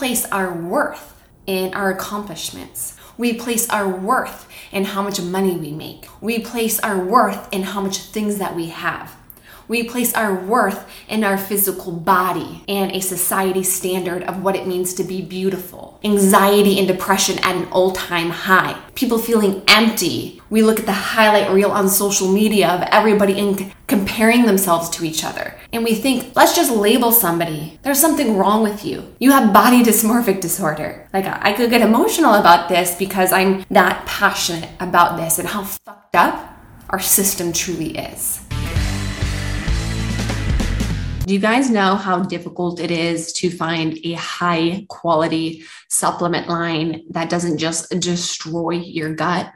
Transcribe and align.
place 0.00 0.24
our 0.32 0.50
worth 0.54 1.22
in 1.46 1.74
our 1.74 1.90
accomplishments. 1.90 2.96
We 3.18 3.34
place 3.34 3.68
our 3.68 3.86
worth 3.86 4.48
in 4.72 4.84
how 4.84 5.02
much 5.02 5.20
money 5.20 5.54
we 5.58 5.72
make. 5.72 6.08
We 6.22 6.38
place 6.38 6.80
our 6.80 6.98
worth 6.98 7.52
in 7.52 7.64
how 7.64 7.82
much 7.82 7.98
things 7.98 8.38
that 8.38 8.56
we 8.56 8.70
have. 8.70 9.14
We 9.68 9.84
place 9.84 10.14
our 10.14 10.34
worth 10.34 10.90
in 11.06 11.22
our 11.22 11.36
physical 11.36 11.92
body 11.92 12.64
and 12.66 12.90
a 12.92 13.02
society 13.02 13.62
standard 13.62 14.22
of 14.22 14.42
what 14.42 14.56
it 14.56 14.66
means 14.66 14.94
to 14.94 15.04
be 15.04 15.20
beautiful. 15.20 16.00
Anxiety 16.02 16.78
and 16.78 16.88
depression 16.88 17.38
at 17.40 17.56
an 17.56 17.68
all 17.70 17.92
time 17.92 18.30
high. 18.30 18.80
People 18.94 19.18
feeling 19.18 19.62
empty. 19.68 20.39
We 20.50 20.62
look 20.62 20.80
at 20.80 20.86
the 20.86 20.92
highlight 20.92 21.52
reel 21.52 21.70
on 21.70 21.88
social 21.88 22.26
media 22.26 22.70
of 22.70 22.82
everybody 22.90 23.38
in 23.38 23.72
comparing 23.86 24.46
themselves 24.46 24.90
to 24.90 25.04
each 25.04 25.22
other. 25.22 25.54
And 25.72 25.84
we 25.84 25.94
think, 25.94 26.34
let's 26.34 26.56
just 26.56 26.72
label 26.72 27.12
somebody. 27.12 27.78
There's 27.82 28.00
something 28.00 28.36
wrong 28.36 28.64
with 28.64 28.84
you. 28.84 29.14
You 29.20 29.30
have 29.30 29.52
body 29.52 29.82
dysmorphic 29.84 30.40
disorder. 30.40 31.08
Like, 31.12 31.26
I 31.26 31.52
could 31.52 31.70
get 31.70 31.82
emotional 31.82 32.34
about 32.34 32.68
this 32.68 32.96
because 32.96 33.32
I'm 33.32 33.64
that 33.70 34.04
passionate 34.06 34.70
about 34.80 35.16
this 35.16 35.38
and 35.38 35.46
how 35.46 35.62
fucked 35.62 36.16
up 36.16 36.58
our 36.88 36.98
system 36.98 37.52
truly 37.52 37.96
is. 37.96 38.40
Do 41.26 41.34
you 41.34 41.40
guys 41.40 41.70
know 41.70 41.94
how 41.94 42.24
difficult 42.24 42.80
it 42.80 42.90
is 42.90 43.32
to 43.34 43.50
find 43.50 43.96
a 44.02 44.14
high 44.14 44.84
quality 44.88 45.62
supplement 45.88 46.48
line 46.48 47.04
that 47.10 47.30
doesn't 47.30 47.58
just 47.58 47.88
destroy 48.00 48.72
your 48.72 49.14
gut? 49.14 49.52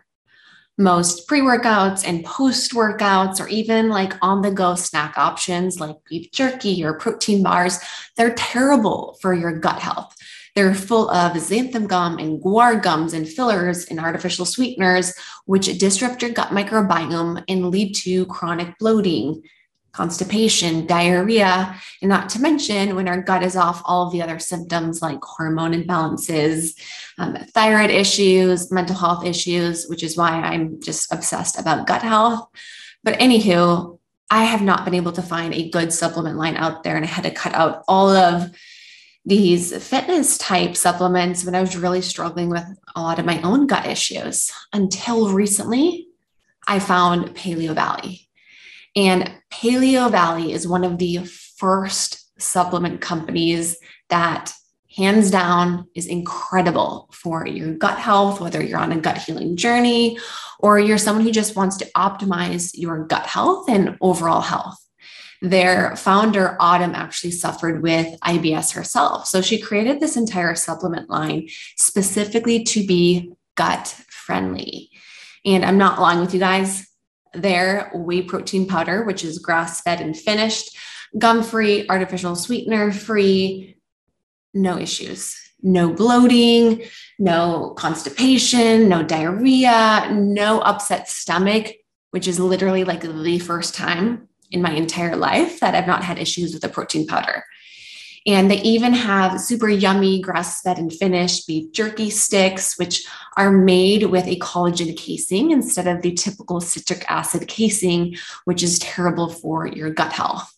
Most 0.76 1.28
pre 1.28 1.40
workouts 1.40 2.06
and 2.06 2.24
post 2.24 2.72
workouts, 2.72 3.40
or 3.40 3.46
even 3.46 3.90
like 3.90 4.14
on 4.22 4.42
the 4.42 4.50
go 4.50 4.74
snack 4.74 5.16
options 5.16 5.78
like 5.78 5.96
beef 6.08 6.32
jerky 6.32 6.84
or 6.84 6.94
protein 6.94 7.44
bars, 7.44 7.78
they're 8.16 8.34
terrible 8.34 9.16
for 9.20 9.32
your 9.34 9.56
gut 9.56 9.78
health. 9.78 10.12
They're 10.56 10.74
full 10.74 11.10
of 11.10 11.32
xanthan 11.32 11.86
gum 11.86 12.18
and 12.18 12.40
guar 12.40 12.80
gums 12.82 13.12
and 13.12 13.28
fillers 13.28 13.86
and 13.86 14.00
artificial 14.00 14.44
sweeteners, 14.44 15.14
which 15.46 15.78
disrupt 15.78 16.22
your 16.22 16.32
gut 16.32 16.48
microbiome 16.48 17.44
and 17.48 17.70
lead 17.70 17.94
to 17.96 18.26
chronic 18.26 18.76
bloating, 18.78 19.42
constipation, 19.94 20.86
diarrhea, 20.86 21.74
and 22.02 22.08
not 22.08 22.28
to 22.28 22.40
mention 22.40 22.96
when 22.96 23.08
our 23.08 23.22
gut 23.22 23.42
is 23.42 23.56
off, 23.56 23.80
all 23.84 24.06
of 24.06 24.12
the 24.12 24.20
other 24.20 24.38
symptoms 24.38 25.00
like 25.00 25.22
hormone 25.22 25.72
imbalances, 25.72 26.78
um, 27.18 27.36
thyroid 27.54 27.90
issues, 27.90 28.70
mental 28.72 28.96
health 28.96 29.24
issues, 29.24 29.86
which 29.86 30.02
is 30.02 30.16
why 30.16 30.30
I'm 30.32 30.80
just 30.82 31.12
obsessed 31.12 31.58
about 31.58 31.86
gut 31.86 32.02
health. 32.02 32.48
But 33.04 33.18
anywho, 33.20 33.98
I 34.30 34.44
have 34.44 34.62
not 34.62 34.84
been 34.84 34.94
able 34.94 35.12
to 35.12 35.22
find 35.22 35.54
a 35.54 35.70
good 35.70 35.92
supplement 35.92 36.36
line 36.36 36.56
out 36.56 36.82
there, 36.82 36.96
and 36.96 37.04
I 37.04 37.08
had 37.08 37.24
to 37.24 37.30
cut 37.30 37.54
out 37.54 37.84
all 37.86 38.10
of 38.10 38.50
these 39.24 39.74
fitness 39.86 40.36
type 40.38 40.76
supplements 40.76 41.44
when 41.44 41.54
I 41.54 41.60
was 41.60 41.76
really 41.76 42.02
struggling 42.02 42.50
with 42.50 42.64
a 42.94 43.00
lot 43.00 43.18
of 43.18 43.24
my 43.24 43.40
own 43.42 43.66
gut 43.66 43.86
issues 43.86 44.52
until 44.72 45.32
recently 45.32 46.08
I 46.66 46.78
found 46.78 47.34
Paleo 47.34 47.74
Valley. 47.74 48.23
And 48.96 49.32
Paleo 49.52 50.10
Valley 50.10 50.52
is 50.52 50.68
one 50.68 50.84
of 50.84 50.98
the 50.98 51.24
first 51.56 52.24
supplement 52.40 53.00
companies 53.00 53.76
that 54.08 54.52
hands 54.96 55.30
down 55.30 55.88
is 55.94 56.06
incredible 56.06 57.08
for 57.12 57.46
your 57.46 57.74
gut 57.74 57.98
health, 57.98 58.40
whether 58.40 58.62
you're 58.62 58.78
on 58.78 58.92
a 58.92 59.00
gut 59.00 59.18
healing 59.18 59.56
journey 59.56 60.18
or 60.60 60.78
you're 60.78 60.98
someone 60.98 61.24
who 61.24 61.32
just 61.32 61.56
wants 61.56 61.76
to 61.76 61.90
optimize 61.96 62.70
your 62.74 63.04
gut 63.04 63.26
health 63.26 63.68
and 63.68 63.96
overall 64.00 64.40
health. 64.40 64.78
Their 65.42 65.94
founder, 65.96 66.56
Autumn, 66.60 66.94
actually 66.94 67.32
suffered 67.32 67.82
with 67.82 68.18
IBS 68.20 68.72
herself. 68.72 69.26
So 69.26 69.42
she 69.42 69.60
created 69.60 70.00
this 70.00 70.16
entire 70.16 70.54
supplement 70.54 71.10
line 71.10 71.48
specifically 71.76 72.64
to 72.64 72.86
be 72.86 73.32
gut 73.56 73.88
friendly. 74.08 74.90
And 75.44 75.64
I'm 75.64 75.76
not 75.76 76.00
lying 76.00 76.20
with 76.20 76.32
you 76.32 76.40
guys, 76.40 76.88
their 77.34 77.90
whey 77.94 78.22
protein 78.22 78.66
powder, 78.66 79.04
which 79.04 79.24
is 79.24 79.38
grass 79.38 79.80
fed 79.80 80.00
and 80.00 80.16
finished, 80.16 80.76
gum 81.18 81.42
free, 81.42 81.86
artificial 81.88 82.36
sweetener 82.36 82.92
free, 82.92 83.76
no 84.52 84.78
issues. 84.78 85.40
No 85.66 85.90
bloating, 85.94 86.82
no 87.18 87.72
constipation, 87.78 88.86
no 88.86 89.02
diarrhea, 89.02 90.10
no 90.12 90.60
upset 90.60 91.08
stomach, 91.08 91.72
which 92.10 92.28
is 92.28 92.38
literally 92.38 92.84
like 92.84 93.00
the 93.00 93.38
first 93.38 93.74
time 93.74 94.28
in 94.50 94.60
my 94.60 94.72
entire 94.72 95.16
life 95.16 95.60
that 95.60 95.74
I've 95.74 95.86
not 95.86 96.04
had 96.04 96.18
issues 96.18 96.52
with 96.52 96.60
the 96.60 96.68
protein 96.68 97.06
powder. 97.06 97.44
And 98.26 98.50
they 98.50 98.60
even 98.62 98.94
have 98.94 99.40
super 99.40 99.68
yummy 99.68 100.20
grass 100.20 100.62
fed 100.62 100.78
and 100.78 100.92
finished 100.92 101.46
beef 101.46 101.72
jerky 101.72 102.08
sticks, 102.08 102.78
which 102.78 103.06
are 103.36 103.50
made 103.50 104.04
with 104.04 104.26
a 104.26 104.38
collagen 104.38 104.96
casing 104.96 105.50
instead 105.50 105.86
of 105.86 106.00
the 106.00 106.12
typical 106.12 106.60
citric 106.60 107.04
acid 107.08 107.48
casing, 107.48 108.16
which 108.46 108.62
is 108.62 108.78
terrible 108.78 109.28
for 109.28 109.66
your 109.66 109.90
gut 109.90 110.12
health. 110.12 110.50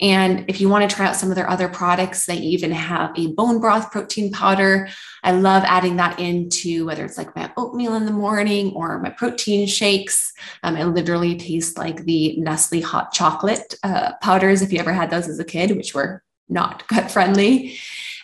And 0.00 0.44
if 0.48 0.60
you 0.60 0.68
want 0.68 0.88
to 0.88 0.94
try 0.94 1.06
out 1.06 1.16
some 1.16 1.30
of 1.30 1.34
their 1.34 1.50
other 1.50 1.68
products, 1.68 2.26
they 2.26 2.36
even 2.36 2.70
have 2.70 3.18
a 3.18 3.32
bone 3.32 3.58
broth 3.58 3.90
protein 3.90 4.30
powder. 4.30 4.88
I 5.24 5.32
love 5.32 5.64
adding 5.66 5.96
that 5.96 6.20
into 6.20 6.86
whether 6.86 7.04
it's 7.04 7.18
like 7.18 7.34
my 7.34 7.50
oatmeal 7.56 7.94
in 7.94 8.06
the 8.06 8.12
morning 8.12 8.72
or 8.74 9.00
my 9.00 9.10
protein 9.10 9.66
shakes. 9.66 10.32
Um, 10.62 10.76
it 10.76 10.84
literally 10.84 11.36
tastes 11.36 11.76
like 11.76 12.04
the 12.04 12.36
Nestle 12.36 12.80
hot 12.80 13.12
chocolate 13.12 13.74
uh, 13.82 14.12
powders, 14.22 14.62
if 14.62 14.72
you 14.72 14.78
ever 14.78 14.92
had 14.92 15.10
those 15.10 15.26
as 15.26 15.40
a 15.40 15.44
kid, 15.44 15.76
which 15.76 15.94
were 15.94 16.22
not 16.48 16.86
gut 16.88 17.10
friendly. 17.10 17.78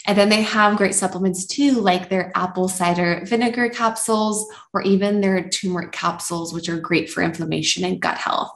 And 0.07 0.19
then 0.19 0.29
they 0.29 0.43
have 0.43 0.77
great 0.77 0.95
supplements 0.95 1.47
too, 1.47 1.73
like 1.73 2.11
their 2.11 2.31
apple 2.35 2.69
cider 2.69 3.23
vinegar 3.25 3.71
capsules 3.71 4.47
or 4.75 4.83
even 4.83 5.21
their 5.21 5.49
turmeric 5.49 5.93
capsules, 5.93 6.53
which 6.53 6.69
are 6.69 6.79
great 6.79 7.09
for 7.09 7.23
inflammation 7.23 7.85
and 7.85 8.01
gut 8.01 8.19
health. 8.19 8.53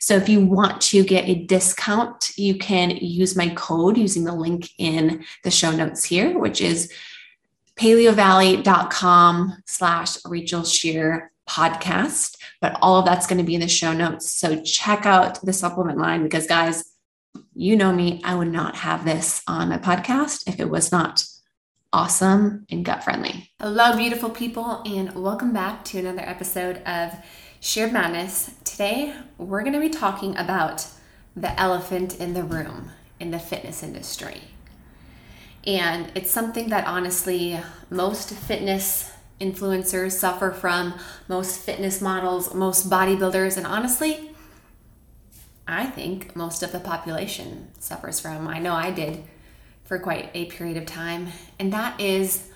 So 0.00 0.16
if 0.16 0.28
you 0.28 0.44
want 0.44 0.80
to 0.82 1.04
get 1.04 1.28
a 1.28 1.44
discount, 1.44 2.36
you 2.36 2.56
can 2.56 2.90
use 2.90 3.36
my 3.36 3.50
code 3.50 3.96
using 3.96 4.24
the 4.24 4.34
link 4.34 4.70
in 4.78 5.24
the 5.44 5.50
show 5.50 5.70
notes 5.70 6.04
here, 6.04 6.36
which 6.36 6.60
is 6.60 6.92
paleovalley.com 7.76 9.62
slash 9.66 10.16
Rachel 10.24 10.64
Scheer 10.64 11.30
podcast. 11.48 12.36
But 12.60 12.76
all 12.82 12.98
of 12.98 13.06
that's 13.06 13.26
going 13.26 13.38
to 13.38 13.44
be 13.44 13.54
in 13.54 13.60
the 13.60 13.68
show 13.68 13.92
notes. 13.92 14.30
So 14.30 14.60
check 14.62 15.06
out 15.06 15.40
the 15.42 15.52
supplement 15.52 15.98
line 15.98 16.24
because 16.24 16.46
guys, 16.46 16.87
you 17.58 17.74
know 17.74 17.92
me, 17.92 18.20
I 18.22 18.36
would 18.36 18.52
not 18.52 18.76
have 18.76 19.04
this 19.04 19.42
on 19.48 19.70
my 19.70 19.78
podcast 19.78 20.46
if 20.46 20.60
it 20.60 20.70
was 20.70 20.92
not 20.92 21.24
awesome 21.92 22.64
and 22.70 22.84
gut 22.84 23.02
friendly. 23.02 23.50
Hello, 23.58 23.96
beautiful 23.96 24.30
people, 24.30 24.80
and 24.86 25.12
welcome 25.16 25.52
back 25.52 25.84
to 25.86 25.98
another 25.98 26.20
episode 26.20 26.76
of 26.86 27.16
Scheer 27.58 27.90
Madness. 27.90 28.54
Today, 28.62 29.12
we're 29.38 29.62
going 29.62 29.72
to 29.72 29.80
be 29.80 29.88
talking 29.88 30.36
about 30.36 30.86
the 31.34 31.58
elephant 31.60 32.20
in 32.20 32.34
the 32.34 32.44
room 32.44 32.92
in 33.18 33.32
the 33.32 33.40
fitness 33.40 33.82
industry. 33.82 34.42
And 35.66 36.12
it's 36.14 36.30
something 36.30 36.68
that 36.68 36.86
honestly, 36.86 37.58
most 37.90 38.30
fitness 38.32 39.10
influencers 39.40 40.12
suffer 40.12 40.52
from, 40.52 40.94
most 41.26 41.58
fitness 41.58 42.00
models, 42.00 42.54
most 42.54 42.88
bodybuilders, 42.88 43.56
and 43.56 43.66
honestly, 43.66 44.27
I 45.68 45.84
think 45.84 46.34
most 46.34 46.62
of 46.62 46.72
the 46.72 46.80
population 46.80 47.68
suffers 47.78 48.18
from. 48.18 48.48
I 48.48 48.58
know 48.58 48.72
I 48.72 48.90
did 48.90 49.22
for 49.84 49.98
quite 49.98 50.30
a 50.32 50.46
period 50.46 50.78
of 50.78 50.86
time, 50.86 51.28
and 51.58 51.70
that 51.74 52.00
is 52.00 52.48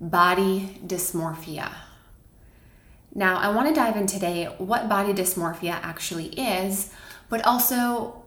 body 0.00 0.80
dysmorphia. 0.84 1.70
Now, 3.14 3.38
I 3.38 3.48
want 3.48 3.68
to 3.68 3.74
dive 3.74 3.96
in 3.96 4.08
today 4.08 4.46
what 4.58 4.88
body 4.88 5.12
dysmorphia 5.12 5.78
actually 5.82 6.26
is, 6.38 6.92
but 7.28 7.44
also 7.46 8.24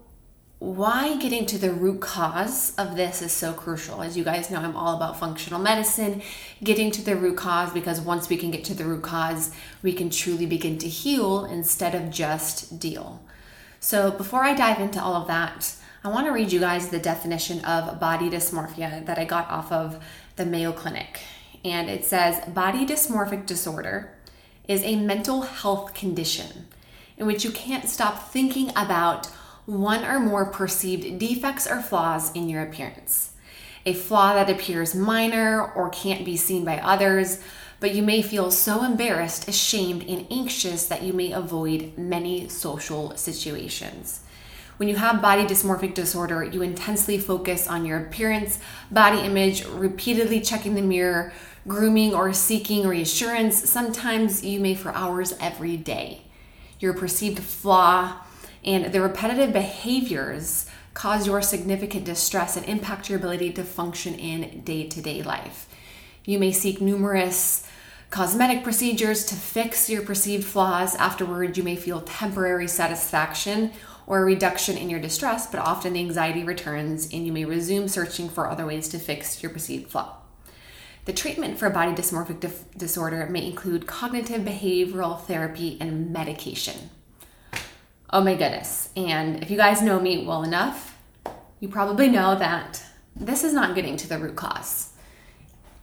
why 0.59 1.16
getting 1.17 1.45
to 1.45 1.57
the 1.57 1.72
root 1.72 2.01
cause 2.01 2.75
of 2.75 2.95
this 2.95 3.22
is 3.22 3.31
so 3.31 3.53
crucial. 3.53 4.01
As 4.01 4.17
you 4.17 4.23
guys 4.23 4.49
know, 4.49 4.59
I'm 4.59 4.75
all 4.75 4.95
about 4.95 5.19
functional 5.19 5.59
medicine, 5.59 6.22
getting 6.64 6.91
to 6.91 7.02
the 7.02 7.16
root 7.16 7.37
cause 7.37 7.72
because 7.72 8.02
once 8.02 8.29
we 8.29 8.37
can 8.37 8.52
get 8.52 8.64
to 8.66 8.73
the 8.73 8.84
root 8.85 9.03
cause, 9.03 9.53
we 9.84 9.93
can 9.93 10.09
truly 10.09 10.46
begin 10.46 10.78
to 10.79 10.87
heal 10.90 11.46
instead 11.46 11.93
of 11.93 12.09
just 12.09 12.79
deal. 12.79 13.22
So, 13.79 14.11
before 14.11 14.43
I 14.43 14.53
dive 14.53 14.79
into 14.79 15.02
all 15.02 15.16
of 15.16 15.28
that, 15.28 15.73
I 16.03 16.09
want 16.09 16.28
to 16.28 16.34
read 16.34 16.52
you 16.52 16.59
guys 16.59 16.90
the 16.90 16.99
definition 16.99 17.64
of 17.64 17.99
body 17.99 18.29
dysmorphia 18.29 19.05
that 19.05 19.17
I 19.17 19.23
got 19.23 19.49
off 19.49 19.72
of 19.72 20.03
the 20.35 20.46
Mayo 20.46 20.73
Clinic. 20.73 21.22
And 21.64 21.90
it 21.90 22.03
says 22.05 22.43
body 22.49 22.85
dysmorphic 22.85 23.46
disorder 23.46 24.14
is 24.67 24.84
a 24.84 24.97
mental 24.97 25.43
health 25.43 25.93
condition 25.93 26.67
in 27.17 27.26
which 27.26 27.43
you 27.43 27.52
can't 27.52 27.87
stop 27.87 28.29
thinking 28.29 28.70
about 28.76 29.28
one 29.66 30.03
or 30.03 30.20
more 30.20 30.46
perceived 30.46 31.20
defects 31.20 31.66
or 31.66 31.81
flaws 31.81 32.34
in 32.34 32.49
your 32.49 32.64
appearance. 32.64 33.31
A 33.85 33.93
flaw 33.93 34.34
that 34.34 34.49
appears 34.49 34.93
minor 34.93 35.72
or 35.73 35.90
can't 35.90 36.26
be 36.26 36.35
seen 36.35 36.66
by 36.66 36.79
others, 36.79 37.41
but 37.79 37.96
you 37.96 38.03
may 38.03 38.22
feel 38.22 38.52
so 38.52 38.84
embarrassed, 38.84 39.47
ashamed, 39.47 40.03
and 40.03 40.28
anxious 40.29 40.85
that 40.87 41.03
you 41.03 41.14
may 41.14 41.31
avoid 41.31 41.97
many 41.97 42.49
social 42.49 43.16
situations. 43.16 44.22
When 44.78 44.87
you 44.87 44.96
have 44.96 45.22
body 45.22 45.43
dysmorphic 45.43 45.93
disorder, 45.93 46.43
you 46.43 46.61
intensely 46.61 47.17
focus 47.17 47.67
on 47.67 47.85
your 47.85 47.99
appearance, 47.99 48.59
body 48.90 49.20
image, 49.20 49.66
repeatedly 49.66 50.40
checking 50.40 50.76
the 50.76 50.81
mirror, 50.81 51.34
grooming 51.67 52.14
or 52.14 52.31
seeking 52.31 52.87
reassurance. 52.87 53.70
Sometimes 53.70 54.43
you 54.46 54.59
may 54.59 54.76
for 54.76 54.93
hours 54.93 55.34
every 55.41 55.76
day. 55.76 56.22
Your 56.79 56.93
perceived 56.93 57.40
flaw 57.40 58.22
and 58.64 58.93
the 58.93 59.02
repetitive 59.02 59.52
behaviors 59.52 60.66
cause 60.93 61.28
your 61.28 61.41
significant 61.41 62.05
distress 62.05 62.55
and 62.55 62.66
impact 62.66 63.09
your 63.09 63.20
ability 63.20 63.52
to 63.53 63.64
function 63.64 64.16
in 64.16 64.61
day 64.61 64.87
to 64.87 65.02
day 65.02 65.22
life. 65.22 65.67
You 66.26 66.40
may 66.40 66.52
seek 66.52 66.79
numerous 66.81 67.68
cosmetic 68.09 68.64
procedures 68.64 69.26
to 69.26 69.35
fix 69.35 69.90
your 69.90 70.02
perceived 70.02 70.46
flaws. 70.46 70.96
Afterward, 70.96 71.58
you 71.58 71.64
may 71.64 71.76
feel 71.76 72.02
temporary 72.02 72.67
satisfaction 72.67 73.72
or 74.08 74.22
a 74.22 74.26
reduction 74.26 74.78
in 74.78 74.90
your 74.90 75.00
distress, 75.00 75.46
but 75.46 75.59
often 75.59 75.94
the 75.94 76.00
anxiety 76.00 76.44
returns 76.44 77.14
and 77.14 77.26
you 77.26 77.32
may 77.32 77.46
resume 77.46 77.88
searching 77.88 78.28
for 78.28 78.50
other 78.50 78.66
ways 78.66 78.90
to 78.90 78.97
fix 78.97 79.44
your 79.44 79.52
perceived 79.52 79.91
flaw. 79.91 80.17
The 81.06 81.14
treatment 81.14 81.58
for 81.58 81.70
body 81.70 81.91
dysmorphic 81.91 82.40
dif- 82.40 82.66
disorder 82.76 83.28
may 83.29 83.46
include 83.46 83.88
cognitive 83.88 84.41
behavioral 84.41 85.22
therapy 85.22 85.78
and 85.79 86.12
medication. 86.12 86.90
Oh 88.12 88.22
my 88.23 88.34
goodness. 88.34 88.90
And 88.96 89.41
if 89.44 89.52
you 89.52 89.58
guys 89.58 89.82
know 89.82 90.00
me 90.00 90.26
well 90.26 90.44
enough, 90.44 90.97
you 91.59 91.70
probably 91.70 92.09
know 92.09 92.35
that 92.38 92.84
this 93.16 93.44
is 93.44 93.53
not 93.53 93.76
getting 93.76 93.97
to 93.97 94.09
the 94.09 94.17
root 94.17 94.35
cause. 94.35 94.89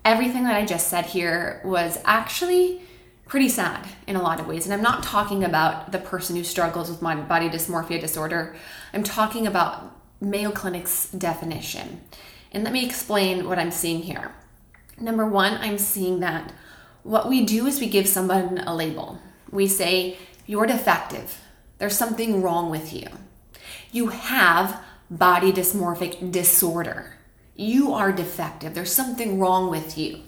Everything 0.06 0.44
that 0.44 0.54
I 0.54 0.64
just 0.64 0.86
said 0.86 1.06
here 1.06 1.60
was 1.64 1.98
actually 2.04 2.80
pretty 3.26 3.48
sad 3.48 3.88
in 4.06 4.14
a 4.14 4.22
lot 4.22 4.38
of 4.38 4.46
ways. 4.46 4.64
And 4.64 4.72
I'm 4.72 4.80
not 4.80 5.02
talking 5.02 5.42
about 5.42 5.90
the 5.90 5.98
person 5.98 6.36
who 6.36 6.44
struggles 6.44 6.88
with 6.88 7.00
body 7.00 7.48
dysmorphia 7.48 8.00
disorder, 8.00 8.54
I'm 8.94 9.02
talking 9.02 9.48
about 9.48 10.00
Mayo 10.20 10.52
Clinic's 10.52 11.10
definition. 11.10 12.02
And 12.52 12.62
let 12.62 12.72
me 12.72 12.86
explain 12.86 13.48
what 13.48 13.58
I'm 13.58 13.72
seeing 13.72 14.02
here. 14.02 14.30
Number 15.00 15.26
one, 15.26 15.54
I'm 15.54 15.76
seeing 15.76 16.20
that 16.20 16.52
what 17.02 17.28
we 17.28 17.44
do 17.44 17.66
is 17.66 17.80
we 17.80 17.88
give 17.88 18.06
someone 18.06 18.58
a 18.58 18.76
label. 18.76 19.18
We 19.50 19.66
say, 19.66 20.18
You're 20.46 20.66
defective. 20.66 21.40
There's 21.78 21.98
something 21.98 22.42
wrong 22.42 22.70
with 22.70 22.92
you. 22.92 23.08
You 23.90 24.06
have 24.10 24.80
body 25.10 25.50
dysmorphic 25.52 26.30
disorder. 26.30 27.15
You 27.56 27.94
are 27.94 28.12
defective. 28.12 28.74
There's 28.74 28.92
something 28.92 29.38
wrong 29.38 29.70
with 29.70 29.96
you. 29.96 30.20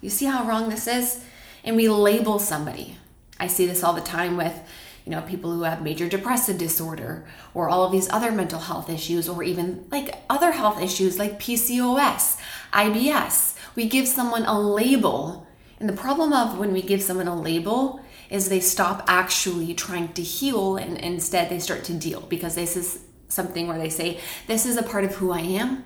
You 0.00 0.10
see 0.10 0.26
how 0.26 0.46
wrong 0.46 0.68
this 0.68 0.86
is? 0.86 1.24
and 1.66 1.76
we 1.76 1.88
label 1.88 2.38
somebody. 2.38 2.96
I 3.38 3.48
see 3.48 3.66
this 3.66 3.82
all 3.82 3.92
the 3.92 4.00
time 4.00 4.36
with, 4.36 4.58
you 5.04 5.10
know, 5.10 5.20
people 5.20 5.52
who 5.52 5.64
have 5.64 5.82
major 5.82 6.08
depressive 6.08 6.56
disorder 6.56 7.26
or 7.52 7.68
all 7.68 7.84
of 7.84 7.92
these 7.92 8.08
other 8.10 8.32
mental 8.32 8.60
health 8.60 8.88
issues 8.88 9.28
or 9.28 9.42
even 9.42 9.84
like 9.90 10.14
other 10.30 10.52
health 10.52 10.80
issues 10.80 11.18
like 11.18 11.40
PCOS, 11.40 12.38
IBS. 12.72 13.56
We 13.74 13.88
give 13.88 14.06
someone 14.06 14.46
a 14.46 14.58
label. 14.58 15.46
And 15.78 15.88
the 15.88 15.92
problem 15.92 16.32
of 16.32 16.56
when 16.56 16.72
we 16.72 16.80
give 16.80 17.02
someone 17.02 17.28
a 17.28 17.38
label 17.38 18.00
is 18.30 18.48
they 18.48 18.60
stop 18.60 19.04
actually 19.06 19.74
trying 19.74 20.12
to 20.14 20.22
heal 20.22 20.76
and 20.76 20.96
instead 20.98 21.50
they 21.50 21.58
start 21.58 21.84
to 21.84 21.92
deal 21.92 22.20
because 22.22 22.54
this 22.54 22.76
is 22.76 23.00
something 23.28 23.66
where 23.66 23.78
they 23.78 23.90
say, 23.90 24.20
This 24.46 24.64
is 24.64 24.76
a 24.76 24.82
part 24.82 25.04
of 25.04 25.16
who 25.16 25.32
I 25.32 25.40
am. 25.40 25.84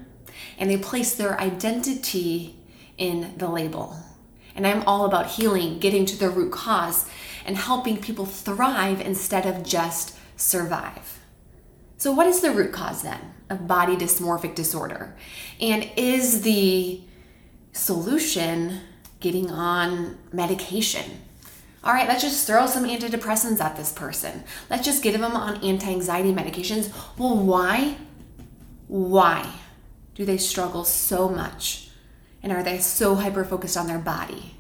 And 0.59 0.71
they 0.71 0.77
place 0.77 1.15
their 1.15 1.41
identity 1.41 2.57
in 3.01 3.35
the 3.39 3.49
label. 3.49 3.97
And 4.55 4.67
I'm 4.67 4.83
all 4.83 5.07
about 5.07 5.27
healing, 5.33 5.79
getting 5.79 6.05
to 6.07 6.19
the 6.19 6.29
root 6.29 6.53
cause, 6.53 7.09
and 7.45 7.57
helping 7.57 7.97
people 7.97 8.27
thrive 8.27 9.01
instead 9.01 9.47
of 9.47 9.65
just 9.65 10.17
survive. 10.37 11.21
So, 11.97 12.13
what 12.13 12.27
is 12.27 12.41
the 12.41 12.51
root 12.51 12.73
cause 12.73 13.03
then 13.03 13.21
of 13.49 13.67
body 13.67 13.97
dysmorphic 13.97 14.55
disorder? 14.55 15.17
And 15.61 15.91
is 15.97 16.43
the 16.43 17.01
solution 17.73 18.81
getting 19.21 19.51
on 19.51 20.19
medication? 20.33 21.23
All 21.83 21.95
right, 21.95 22.09
let's 22.09 22.23
just 22.23 22.47
throw 22.47 22.67
some 22.67 22.85
antidepressants 22.85 23.61
at 23.61 23.77
this 23.77 23.93
person. 23.93 24.45
Let's 24.69 24.85
just 24.85 25.03
get 25.03 25.13
them 25.13 25.25
on 25.25 25.63
anti 25.63 25.91
anxiety 25.91 26.33
medications. 26.33 26.93
Well, 27.17 27.37
why? 27.37 27.97
Why 28.89 29.51
do 30.15 30.25
they 30.25 30.37
struggle 30.37 30.85
so 30.85 31.29
much 31.29 31.91
and 32.43 32.53
are 32.53 32.63
they 32.63 32.79
so 32.79 33.17
hyper 33.17 33.45
focused 33.45 33.77
on 33.77 33.87
their 33.87 33.99
body 33.99 34.55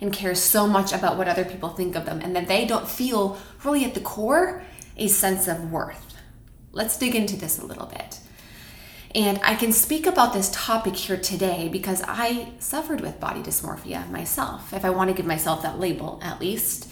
and 0.00 0.12
care 0.12 0.34
so 0.34 0.66
much 0.66 0.92
about 0.92 1.16
what 1.16 1.28
other 1.28 1.44
people 1.44 1.68
think 1.70 1.94
of 1.94 2.06
them 2.06 2.20
and 2.22 2.34
that 2.34 2.48
they 2.48 2.66
don't 2.66 2.88
feel 2.88 3.38
really 3.64 3.84
at 3.84 3.94
the 3.94 4.00
core 4.00 4.62
a 4.96 5.08
sense 5.08 5.46
of 5.46 5.70
worth? 5.70 6.14
Let's 6.72 6.96
dig 6.96 7.14
into 7.14 7.36
this 7.36 7.58
a 7.58 7.66
little 7.66 7.86
bit. 7.86 8.20
And 9.14 9.40
I 9.42 9.56
can 9.56 9.72
speak 9.72 10.06
about 10.06 10.32
this 10.32 10.50
topic 10.52 10.94
here 10.94 11.16
today 11.16 11.68
because 11.68 12.02
I 12.06 12.52
suffered 12.60 13.00
with 13.00 13.18
body 13.18 13.40
dysmorphia 13.40 14.08
myself, 14.10 14.72
if 14.72 14.84
I 14.84 14.90
want 14.90 15.10
to 15.10 15.16
give 15.16 15.26
myself 15.26 15.62
that 15.62 15.80
label 15.80 16.20
at 16.22 16.40
least. 16.40 16.88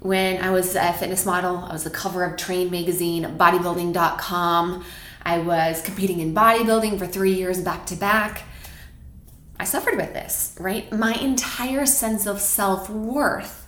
When 0.00 0.42
I 0.42 0.50
was 0.50 0.74
a 0.74 0.92
fitness 0.94 1.26
model, 1.26 1.58
I 1.58 1.72
was 1.72 1.84
the 1.84 1.90
cover 1.90 2.24
of 2.24 2.36
Train 2.38 2.70
magazine, 2.70 3.24
bodybuilding.com. 3.38 4.84
I 5.24 5.38
was 5.38 5.80
competing 5.82 6.20
in 6.20 6.34
bodybuilding 6.34 6.98
for 6.98 7.06
three 7.06 7.32
years 7.32 7.60
back 7.60 7.86
to 7.86 7.96
back. 7.96 8.42
I 9.58 9.64
suffered 9.64 9.96
with 9.96 10.12
this, 10.12 10.54
right? 10.60 10.92
My 10.92 11.14
entire 11.14 11.86
sense 11.86 12.26
of 12.26 12.40
self 12.40 12.90
worth 12.90 13.66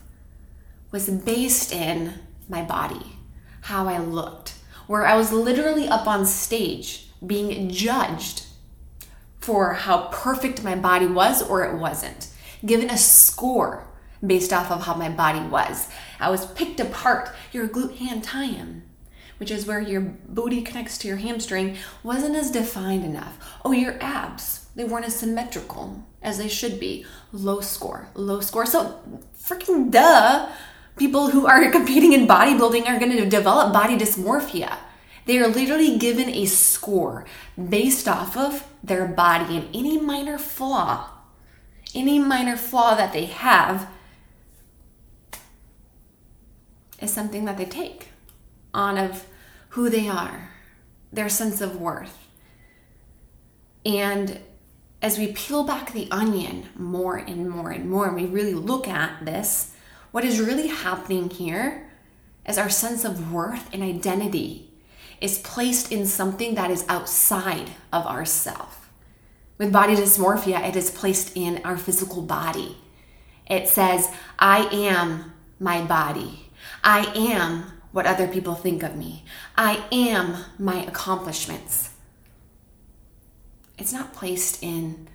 was 0.91 1.08
based 1.08 1.73
in 1.73 2.14
my 2.49 2.62
body, 2.62 3.17
how 3.62 3.88
I 3.88 3.99
looked, 3.99 4.55
where 4.87 5.06
I 5.06 5.17
was 5.17 5.32
literally 5.32 5.88
up 5.88 6.06
on 6.06 6.26
stage 6.26 7.08
being 7.25 7.70
judged 7.70 8.44
for 9.41 9.75
how 9.75 10.09
perfect 10.09 10.62
my 10.62 10.75
body 10.75 11.06
was 11.06 11.43
or 11.43 11.64
it 11.64 11.79
wasn't, 11.79 12.29
given 12.64 12.91
a 12.91 12.99
score 12.99 13.87
based 14.25 14.52
off 14.52 14.70
of 14.70 14.82
how 14.82 14.94
my 14.94 15.09
body 15.09 15.41
was. 15.41 15.88
I 16.19 16.31
was 16.31 16.47
picked 16.47 16.81
apart. 16.81 17.31
Your 17.52 17.69
glute 17.69 17.97
ham 17.97 18.20
tie 18.20 18.47
which 19.38 19.50
is 19.50 19.67
where 19.67 19.81
your 19.81 20.00
booty 20.00 20.62
connects 20.62 20.99
to 20.99 21.09
your 21.09 21.19
hamstring, 21.19 21.77
wasn't 22.03 22.37
as 22.37 22.50
defined 22.50 23.05
enough. 23.05 23.38
Oh, 23.65 23.73
your 23.73 23.97
abs 24.03 24.67
they 24.77 24.85
weren't 24.85 25.06
as 25.06 25.17
symmetrical 25.17 26.05
as 26.23 26.37
they 26.38 26.49
should 26.49 26.79
be. 26.79 27.05
Low 27.33 27.61
score, 27.61 28.11
low 28.15 28.41
score. 28.41 28.67
So, 28.67 29.00
freaking 29.37 29.91
duh, 29.91 30.50
people 30.99 31.31
who 31.31 31.47
are 31.47 31.71
competing 31.73 32.12
in 32.12 32.29
bodybuilding 32.29 32.87
are 32.87 33.00
going 33.00 33.17
to 33.17 33.27
develop 33.27 33.73
body 33.73 33.97
dysmorphia. 33.97 34.77
They 35.25 35.38
are 35.38 35.49
literally 35.49 35.99
given 35.99 36.29
a 36.29 36.44
score 36.44 37.25
based 37.56 38.06
off 38.06 38.37
of 38.37 38.65
their 38.85 39.09
body 39.09 39.56
and 39.56 39.69
any 39.75 39.99
minor 39.99 40.38
flaw, 40.38 41.11
any 41.94 42.19
minor 42.19 42.56
flaw 42.56 42.94
that 42.94 43.12
they 43.12 43.25
have 43.25 43.88
is 47.00 47.12
something 47.12 47.45
that 47.47 47.57
they 47.57 47.64
take 47.64 48.11
on 48.76 48.99
of 48.99 49.26
who 49.71 49.90
they 49.90 50.09
are, 50.09 50.50
their 51.12 51.28
sense 51.28 51.61
of 51.61 51.80
worth. 51.80 52.28
And 53.85 54.40
as 55.00 55.18
we 55.18 55.33
peel 55.33 55.64
back 55.64 55.92
the 55.92 56.09
onion 56.11 56.68
more 56.76 57.16
and 57.16 57.49
more 57.49 57.71
and 57.71 57.88
more, 57.88 58.06
and 58.06 58.16
we 58.16 58.26
really 58.26 58.54
look 58.54 58.87
at 58.87 59.25
this, 59.25 59.75
what 60.12 60.25
is 60.25 60.40
really 60.40 60.68
happening 60.68 61.30
here 61.30 61.90
is 62.47 62.59
our 62.59 62.71
sense 62.71 63.04
of 63.04 63.33
worth 63.33 63.73
and 63.73 63.83
identity 63.83 64.71
is 65.21 65.38
placed 65.38 65.90
in 65.90 66.06
something 66.06 66.54
that 66.54 66.71
is 66.71 66.85
outside 66.88 67.71
of 67.92 68.06
ourself. 68.06 68.90
With 69.59 69.73
body 69.73 69.95
dysmorphia, 69.97 70.68
it 70.68 70.76
is 70.76 70.90
placed 70.90 71.35
in 71.35 71.62
our 71.64 71.78
physical 71.78 72.21
body. 72.21 72.76
It 73.49 73.68
says, 73.68 74.11
I 74.38 74.68
am 74.71 75.33
my 75.59 75.83
body. 75.83 76.50
I 76.85 77.06
am 77.14 77.73
what 77.97 78.07
other 78.07 78.29
people 78.29 78.55
think 78.55 78.83
of 78.83 78.95
me. 78.95 79.25
I 79.57 79.83
am 79.91 80.45
my 80.59 80.85
accomplishments 80.85 81.91
it's 83.79 83.93
not 83.93 84.15
placed 84.15 84.62
in 84.62 85.09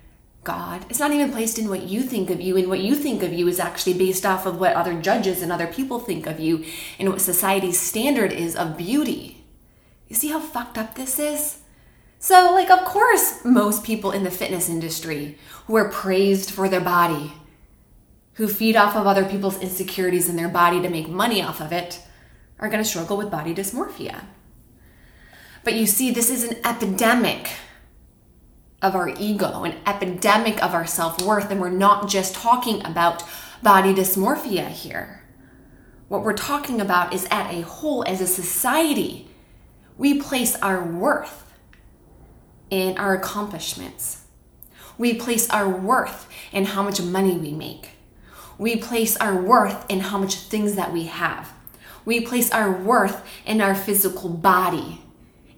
God. 0.43 0.85
It's 0.89 0.99
not 0.99 1.11
even 1.11 1.31
placed 1.31 1.59
in 1.59 1.69
what 1.69 1.83
you 1.83 2.01
think 2.01 2.29
of 2.29 2.41
you, 2.41 2.57
and 2.57 2.67
what 2.67 2.79
you 2.79 2.95
think 2.95 3.23
of 3.23 3.33
you 3.33 3.47
is 3.47 3.59
actually 3.59 3.93
based 3.93 4.25
off 4.25 4.45
of 4.45 4.59
what 4.59 4.73
other 4.73 4.99
judges 4.99 5.41
and 5.41 5.51
other 5.51 5.67
people 5.67 5.99
think 5.99 6.25
of 6.25 6.39
you 6.39 6.65
and 6.99 7.09
what 7.09 7.21
society's 7.21 7.79
standard 7.79 8.31
is 8.31 8.55
of 8.55 8.77
beauty. 8.77 9.43
You 10.07 10.15
see 10.15 10.29
how 10.29 10.39
fucked 10.39 10.77
up 10.77 10.95
this 10.95 11.19
is? 11.19 11.59
So, 12.19 12.51
like, 12.53 12.69
of 12.69 12.85
course, 12.85 13.43
most 13.43 13.83
people 13.83 14.11
in 14.11 14.23
the 14.23 14.31
fitness 14.31 14.69
industry 14.69 15.37
who 15.67 15.75
are 15.75 15.89
praised 15.89 16.51
for 16.51 16.69
their 16.69 16.81
body, 16.81 17.33
who 18.33 18.47
feed 18.47 18.75
off 18.75 18.95
of 18.95 19.07
other 19.07 19.25
people's 19.25 19.59
insecurities 19.59 20.29
in 20.29 20.35
their 20.35 20.49
body 20.49 20.81
to 20.81 20.89
make 20.89 21.07
money 21.07 21.41
off 21.41 21.61
of 21.61 21.71
it, 21.71 21.99
are 22.61 22.69
going 22.69 22.83
to 22.83 22.87
struggle 22.87 23.17
with 23.17 23.31
body 23.31 23.53
dysmorphia. 23.53 24.23
But 25.63 25.73
you 25.73 25.85
see, 25.85 26.11
this 26.11 26.29
is 26.29 26.43
an 26.43 26.57
epidemic 26.63 27.51
of 28.81 28.95
our 28.95 29.09
ego, 29.09 29.63
an 29.63 29.75
epidemic 29.85 30.63
of 30.63 30.73
our 30.73 30.87
self 30.87 31.21
worth. 31.21 31.51
And 31.51 31.59
we're 31.59 31.69
not 31.69 32.07
just 32.07 32.35
talking 32.35 32.85
about 32.85 33.23
body 33.61 33.93
dysmorphia 33.93 34.69
here. 34.69 35.23
What 36.07 36.23
we're 36.23 36.33
talking 36.33 36.81
about 36.81 37.13
is 37.13 37.27
at 37.31 37.53
a 37.53 37.61
whole, 37.61 38.03
as 38.07 38.21
a 38.21 38.27
society, 38.27 39.27
We 39.97 40.19
place 40.19 40.55
our 40.61 40.83
worth 40.83 41.53
in 42.71 42.97
our 42.97 43.13
accomplishments. 43.13 44.23
We 44.97 45.13
place 45.13 45.47
our 45.49 45.69
worth 45.69 46.27
in 46.51 46.65
how 46.65 46.81
much 46.81 46.99
money 47.01 47.37
we 47.37 47.51
make. 47.51 47.91
We 48.57 48.77
place 48.77 49.15
our 49.17 49.39
worth 49.39 49.85
in 49.89 49.99
how 49.99 50.17
much 50.17 50.35
things 50.35 50.73
that 50.75 50.91
we 50.91 51.03
have. 51.03 51.53
We 52.05 52.21
place 52.21 52.51
our 52.51 52.71
worth 52.71 53.25
in 53.45 53.61
our 53.61 53.75
physical 53.75 54.29
body 54.29 55.01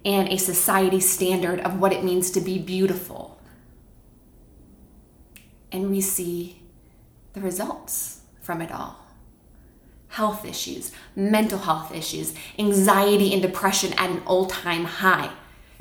and 0.04 0.28
a 0.28 0.36
society 0.36 1.00
standard 1.00 1.60
of 1.60 1.80
what 1.80 1.92
it 1.92 2.04
means 2.04 2.30
to 2.32 2.40
be 2.40 2.58
beautiful. 2.58 3.40
And 5.72 5.90
we 5.90 6.00
see 6.00 6.62
the 7.32 7.40
results 7.40 8.20
from 8.40 8.60
it 8.60 8.70
all 8.70 9.04
health 10.14 10.44
issues, 10.44 10.92
mental 11.16 11.58
health 11.58 11.92
issues, 11.92 12.34
anxiety 12.56 13.32
and 13.32 13.42
depression 13.42 13.92
at 13.94 14.10
an 14.10 14.22
all 14.26 14.46
time 14.46 14.84
high, 14.84 15.28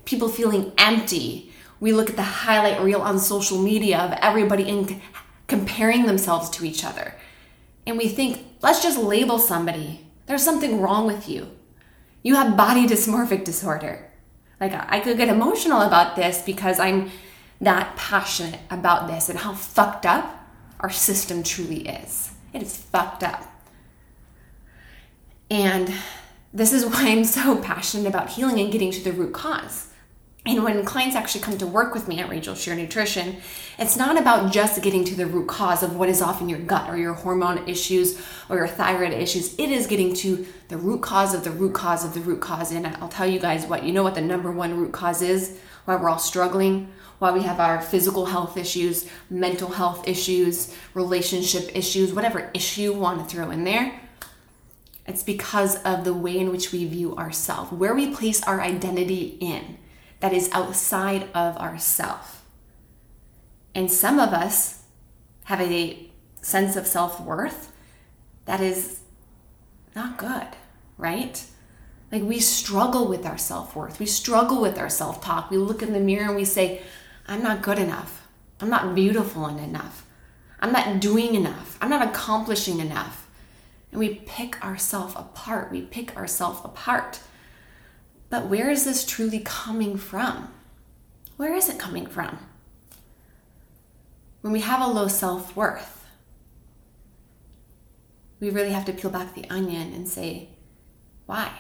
people 0.06 0.28
feeling 0.28 0.72
empty. 0.76 1.52
We 1.80 1.94
look 1.94 2.10
at 2.10 2.16
the 2.16 2.24
highlight 2.24 2.82
reel 2.82 3.02
on 3.02 3.20
social 3.20 3.60
media 3.60 4.00
of 4.00 4.12
everybody 4.14 4.68
in 4.68 5.02
comparing 5.46 6.08
themselves 6.08 6.50
to 6.50 6.66
each 6.66 6.84
other. 6.84 7.14
And 7.86 7.96
we 7.96 8.08
think, 8.08 8.44
let's 8.62 8.82
just 8.82 8.98
label 8.98 9.38
somebody. 9.38 10.03
There's 10.26 10.44
something 10.44 10.80
wrong 10.82 11.06
with 11.06 11.28
you. 11.28 11.52
You 12.22 12.36
have 12.36 12.58
body 12.58 12.88
dysmorphic 12.88 13.44
disorder. 13.44 14.10
Like, 14.60 14.74
I 14.74 15.00
could 15.00 15.18
get 15.18 15.28
emotional 15.28 15.82
about 15.82 16.16
this 16.16 16.42
because 16.42 16.80
I'm 16.80 17.12
that 17.60 17.96
passionate 17.96 18.60
about 18.70 19.08
this 19.08 19.30
and 19.30 19.40
how 19.40 19.54
fucked 19.54 20.06
up 20.06 20.48
our 20.80 20.90
system 20.90 21.44
truly 21.44 21.88
is. 21.88 22.32
It 22.54 22.62
is 22.62 22.78
fucked 22.78 23.24
up. 23.24 23.50
And 25.50 25.94
this 26.54 26.72
is 26.72 26.86
why 26.86 27.10
I'm 27.10 27.24
so 27.26 27.58
passionate 27.58 28.08
about 28.08 28.30
healing 28.32 28.60
and 28.60 28.72
getting 28.72 28.92
to 28.92 29.04
the 29.04 29.12
root 29.12 29.34
cause. 29.34 29.93
And 30.46 30.62
when 30.62 30.84
clients 30.84 31.16
actually 31.16 31.40
come 31.40 31.58
to 31.58 31.66
work 31.66 31.94
with 31.94 32.10
me 32.10 32.20
at 32.20 32.28
Rachel 32.28 32.54
Scheer 32.54 32.76
Nutrition, 32.76 33.38
it's 33.80 33.96
not 33.96 34.20
about 34.20 34.52
just 34.52 34.82
getting 34.82 35.06
to 35.06 35.16
the 35.16 35.26
root 35.26 35.48
cause 35.48 35.84
of 35.84 35.96
what 35.96 36.10
is 36.10 36.22
off 36.22 36.42
in 36.42 36.50
your 36.50 36.60
gut 36.60 36.90
or 36.90 36.98
your 36.98 37.14
hormone 37.14 37.66
issues 37.66 38.22
or 38.50 38.58
your 38.58 38.68
thyroid 38.68 39.14
issues. 39.14 39.58
It 39.58 39.70
is 39.70 39.88
getting 39.88 40.14
to 40.16 40.46
the 40.68 40.76
root 40.76 41.02
cause 41.02 41.34
of 41.34 41.46
the 41.46 41.52
root 41.52 41.74
cause 41.74 42.04
of 42.04 42.14
the 42.14 42.20
root 42.20 42.42
cause. 42.42 42.74
And 42.74 42.86
I'll 42.86 43.08
tell 43.08 43.26
you 43.26 43.40
guys 43.40 43.66
what, 43.66 43.84
you 43.84 43.94
know 43.94 44.04
what 44.04 44.16
the 44.16 44.22
number 44.22 44.52
one 44.52 44.78
root 44.78 44.92
cause 44.92 45.22
is? 45.22 45.58
Why 45.86 45.96
we're 45.96 46.10
all 46.10 46.20
struggling? 46.20 46.92
Why 47.20 47.32
we 47.32 47.44
have 47.44 47.62
our 47.62 47.82
physical 47.82 48.26
health 48.26 48.58
issues, 48.58 49.08
mental 49.30 49.70
health 49.70 50.06
issues, 50.10 50.76
relationship 50.94 51.74
issues, 51.74 52.12
whatever 52.12 52.52
issue 52.54 52.82
you 52.82 52.94
want 52.94 53.20
to 53.20 53.34
throw 53.34 53.50
in 53.50 53.64
there? 53.64 53.98
It's 55.08 55.24
because 55.24 55.82
of 55.84 56.04
the 56.04 56.14
way 56.14 56.38
in 56.38 56.52
which 56.52 56.74
we 56.74 56.86
view 56.86 57.16
ourselves, 57.16 57.72
where 57.72 57.96
we 57.96 58.14
place 58.14 58.44
our 58.44 58.60
identity 58.60 59.38
in 59.40 59.78
that 60.24 60.32
is 60.32 60.50
outside 60.54 61.28
of 61.36 61.58
ourself. 61.58 62.46
And 63.76 63.92
some 63.92 64.20
of 64.20 64.30
us 64.30 64.84
have 65.44 65.60
a 65.60 66.10
sense 66.42 66.78
of 66.78 66.88
self 66.88 67.20
worth 67.20 67.74
that 68.46 68.62
is 68.62 69.02
not 69.94 70.18
good, 70.18 70.48
right? 70.98 71.46
Like 72.10 72.24
we 72.24 72.40
struggle 72.40 73.10
with 73.10 73.26
our 73.26 73.38
self 73.38 73.76
worth. 73.76 74.00
We 74.00 74.06
struggle 74.06 74.62
with 74.62 74.78
our 74.78 74.90
self 74.90 75.22
talk. 75.22 75.52
We 75.52 75.58
look 75.58 75.84
in 75.84 75.92
the 75.92 76.00
mirror 76.00 76.28
and 76.28 76.38
we 76.38 76.46
say, 76.46 76.82
I'm 77.28 77.44
not 77.44 77.62
good 77.62 77.78
enough. 77.78 78.26
I'm 78.62 78.70
not 78.70 78.96
beautiful 78.96 79.46
enough. 79.50 80.06
I'm 80.62 80.72
not 80.72 81.02
doing 81.02 81.36
enough. 81.36 81.78
I'm 81.82 81.90
not 81.90 82.08
accomplishing 82.08 82.80
enough. 82.80 83.28
And 83.92 84.00
we 84.00 84.22
pick 84.26 84.64
ourselves 84.64 85.16
apart. 85.18 85.70
We 85.70 85.82
pick 85.82 86.16
ourselves 86.16 86.62
apart. 86.64 87.20
But 88.34 88.48
where 88.48 88.72
is 88.72 88.84
this 88.84 89.06
truly 89.06 89.42
coming 89.46 89.96
from? 89.96 90.52
Where 91.38 91.54
is 91.54 91.70
it 91.70 91.78
coming 91.78 92.08
from? 92.08 92.40
When 94.42 94.52
we 94.52 94.62
have 94.62 94.82
a 94.82 94.88
low 94.88 95.08
self 95.08 95.56
worth, 95.56 96.04
we 98.40 98.50
really 98.50 98.72
have 98.72 98.86
to 98.86 98.92
peel 98.92 99.12
back 99.12 99.36
the 99.36 99.48
onion 99.52 99.94
and 99.94 100.10
say, 100.10 100.50
why? 101.28 101.52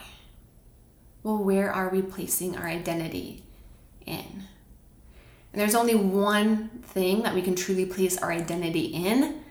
Well, 1.21 1.37
where 1.37 1.71
are 1.71 1.89
we 1.89 2.01
placing 2.01 2.57
our 2.57 2.67
identity 2.67 3.43
in? 4.07 4.45
And 5.53 5.61
there's 5.61 5.75
only 5.75 5.93
one 5.93 6.69
thing 6.81 7.21
that 7.21 7.35
we 7.35 7.43
can 7.43 7.53
truly 7.53 7.85
place 7.85 8.17
our 8.17 8.31
identity 8.31 8.85
in 8.85 9.43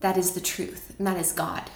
that 0.00 0.16
is 0.16 0.32
the 0.32 0.40
truth, 0.40 0.96
and 0.98 1.06
that 1.06 1.18
is 1.18 1.30
God. 1.30 1.70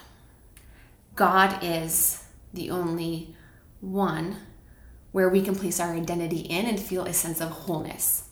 God 1.15 1.63
is 1.63 2.25
the 2.53 2.71
only 2.71 3.37
one 3.81 4.39
where 5.17 5.31
we 5.31 5.41
can 5.41 5.57
place 5.57 5.81
our 5.81 5.95
identity 5.95 6.41
in 6.41 6.67
and 6.67 6.79
feel 6.79 7.07
a 7.07 7.13
sense 7.15 7.41
of 7.41 7.49
wholeness. 7.49 8.25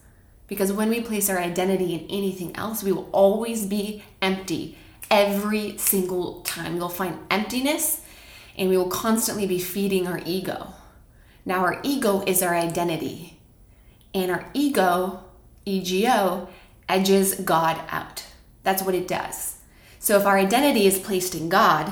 Because 0.47 0.71
when 0.71 0.91
we 0.91 1.01
place 1.01 1.31
our 1.31 1.39
identity 1.39 1.95
in 1.95 2.01
anything 2.11 2.55
else, 2.57 2.83
we 2.83 2.93
will 2.93 3.09
always 3.11 3.65
be 3.65 4.05
empty 4.21 4.77
every 5.11 5.79
single 5.79 6.43
time. 6.43 6.77
We'll 6.77 6.91
find 6.91 7.21
emptiness 7.31 8.03
and 8.59 8.69
we 8.69 8.77
will 8.77 8.91
constantly 8.91 9.47
be 9.47 9.59
feeding 9.59 10.07
our 10.07 10.21
ego. 10.27 10.75
Now, 11.47 11.61
our 11.61 11.81
ego 11.83 12.23
is 12.27 12.43
our 12.43 12.55
identity, 12.55 13.39
and 14.13 14.31
our 14.31 14.51
ego, 14.53 15.25
ego, 15.65 16.51
edges 16.87 17.37
God 17.37 17.81
out. 17.89 18.27
That's 18.63 18.83
what 18.83 18.95
it 18.95 19.09
does. 19.09 19.57
So, 19.99 20.19
if 20.19 20.27
our 20.27 20.37
identity 20.37 20.87
is 20.87 20.99
placed 20.99 21.35
in 21.35 21.49
God, 21.49 21.91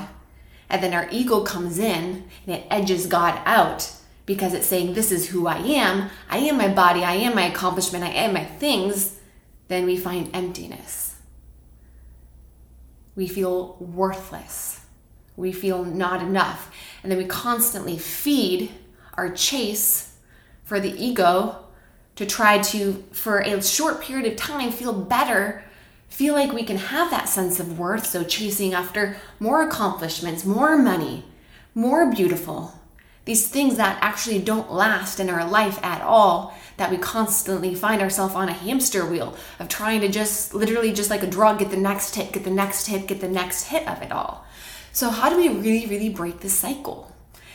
and 0.68 0.82
then 0.82 0.92
our 0.92 1.08
ego 1.10 1.44
comes 1.44 1.78
in 1.78 2.28
and 2.46 2.56
it 2.56 2.66
edges 2.70 3.06
God 3.06 3.40
out, 3.46 3.90
because 4.26 4.54
it's 4.54 4.66
saying, 4.66 4.94
This 4.94 5.12
is 5.12 5.28
who 5.28 5.46
I 5.46 5.58
am. 5.58 6.10
I 6.28 6.38
am 6.38 6.56
my 6.56 6.68
body. 6.68 7.04
I 7.04 7.14
am 7.14 7.34
my 7.34 7.46
accomplishment. 7.46 8.04
I 8.04 8.10
am 8.10 8.34
my 8.34 8.44
things. 8.44 9.18
Then 9.68 9.86
we 9.86 9.96
find 9.96 10.30
emptiness. 10.34 11.16
We 13.14 13.26
feel 13.28 13.76
worthless. 13.78 14.80
We 15.36 15.52
feel 15.52 15.84
not 15.84 16.22
enough. 16.22 16.72
And 17.02 17.10
then 17.10 17.18
we 17.18 17.24
constantly 17.24 17.98
feed 17.98 18.70
our 19.14 19.30
chase 19.30 20.16
for 20.64 20.80
the 20.80 20.94
ego 21.02 21.66
to 22.16 22.26
try 22.26 22.58
to, 22.58 23.04
for 23.12 23.38
a 23.38 23.62
short 23.62 24.00
period 24.00 24.30
of 24.30 24.36
time, 24.36 24.70
feel 24.70 24.92
better, 24.92 25.64
feel 26.08 26.34
like 26.34 26.52
we 26.52 26.62
can 26.62 26.76
have 26.76 27.10
that 27.10 27.28
sense 27.28 27.58
of 27.58 27.78
worth. 27.78 28.06
So, 28.06 28.22
chasing 28.22 28.74
after 28.74 29.16
more 29.40 29.62
accomplishments, 29.62 30.44
more 30.44 30.76
money, 30.76 31.24
more 31.74 32.10
beautiful, 32.10 32.78
these 33.24 33.48
things 33.48 33.76
that 33.76 33.98
actually 34.00 34.40
don't 34.40 34.72
last 34.72 35.20
in 35.20 35.30
our 35.30 35.48
life 35.48 35.82
at 35.84 36.02
all 36.02 36.56
that 36.76 36.90
we 36.90 36.96
constantly 36.96 37.74
find 37.74 38.02
ourselves 38.02 38.34
on 38.34 38.48
a 38.48 38.52
hamster 38.52 39.06
wheel 39.06 39.36
of 39.60 39.68
trying 39.68 40.00
to 40.00 40.08
just 40.08 40.54
literally 40.54 40.92
just 40.92 41.10
like 41.10 41.22
a 41.22 41.30
drug 41.30 41.58
get 41.60 41.70
the 41.70 41.76
next 41.76 42.14
hit 42.16 42.32
get 42.32 42.44
the 42.44 42.50
next 42.50 42.86
hit 42.86 43.06
get 43.06 43.20
the 43.20 43.28
next 43.28 43.64
hit 43.64 43.86
of 43.86 44.02
it 44.02 44.10
all. 44.10 44.44
So 44.92 45.10
how 45.10 45.30
do 45.30 45.36
we 45.36 45.48
really 45.48 45.86
really 45.86 46.08
break 46.08 46.40
this 46.40 46.54
cycle? 46.54 47.14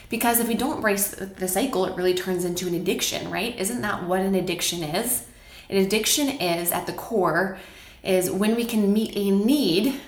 Because 0.09 0.39
if 0.39 0.47
we 0.47 0.55
don't 0.55 0.79
break 0.79 0.99
the 0.99 1.47
cycle 1.49 1.85
it 1.85 1.97
really 1.97 2.13
turns 2.13 2.45
into 2.45 2.67
an 2.67 2.73
addiction 2.73 3.29
right? 3.29 3.57
Isn't 3.59 3.81
that 3.81 4.05
what 4.05 4.21
an 4.21 4.35
addiction 4.35 4.83
is? 4.83 5.25
An 5.69 5.77
addiction 5.77 6.29
is 6.29 6.71
at 6.71 6.87
the 6.87 6.93
core 6.93 7.57
is 8.03 8.31
when 8.31 8.55
we 8.55 8.63
can 8.63 8.93
meet 8.93 9.17
a 9.17 9.31
need 9.31 9.99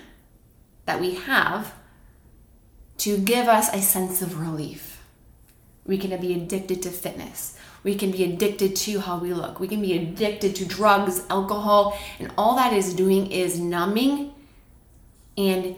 that 0.86 1.02
we 1.02 1.16
have 1.16 1.74
to 3.00 3.18
give 3.18 3.48
us 3.48 3.68
a 3.74 3.82
sense 3.82 4.22
of 4.22 4.40
relief 4.40 4.99
we 5.90 5.98
can 5.98 6.16
be 6.22 6.36
addicted 6.36 6.84
to 6.84 6.92
fitness. 6.92 7.58
We 7.82 7.96
can 7.96 8.12
be 8.12 8.24
addicted 8.24 8.76
to 8.76 9.00
how 9.00 9.18
we 9.18 9.34
look. 9.34 9.60
We 9.60 9.68
can 9.68 9.82
be 9.82 9.98
addicted 9.98 10.56
to 10.58 10.66
drugs, 10.66 11.24
alcohol, 11.32 11.98
and 12.20 12.32
all 12.38 12.56
that 12.58 12.74
is 12.74 12.94
doing 12.94 13.32
is 13.32 13.60
numbing 13.60 14.32
and 15.36 15.76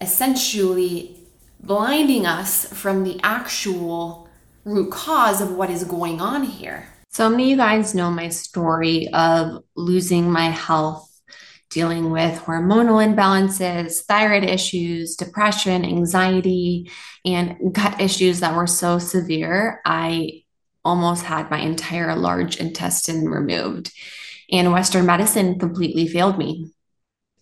essentially 0.00 1.18
blinding 1.60 2.24
us 2.24 2.64
from 2.72 3.04
the 3.04 3.20
actual 3.22 4.26
root 4.64 4.90
cause 4.90 5.42
of 5.42 5.52
what 5.52 5.68
is 5.68 5.84
going 5.84 6.18
on 6.18 6.44
here. 6.44 6.88
So 7.10 7.28
many 7.28 7.42
of 7.44 7.50
you 7.50 7.56
guys 7.58 7.94
know 7.94 8.10
my 8.10 8.30
story 8.30 9.08
of 9.12 9.62
losing 9.76 10.32
my 10.32 10.48
health 10.48 11.11
dealing 11.72 12.10
with 12.10 12.38
hormonal 12.40 13.02
imbalances, 13.02 14.04
thyroid 14.04 14.44
issues, 14.44 15.16
depression, 15.16 15.84
anxiety, 15.84 16.90
and 17.24 17.72
gut 17.72 18.00
issues 18.00 18.40
that 18.40 18.54
were 18.54 18.66
so 18.66 18.98
severe, 18.98 19.80
I 19.84 20.44
almost 20.84 21.24
had 21.24 21.50
my 21.50 21.60
entire 21.60 22.14
large 22.14 22.58
intestine 22.58 23.28
removed. 23.28 23.92
And 24.50 24.72
Western 24.72 25.06
medicine 25.06 25.58
completely 25.58 26.06
failed 26.06 26.38
me. 26.38 26.72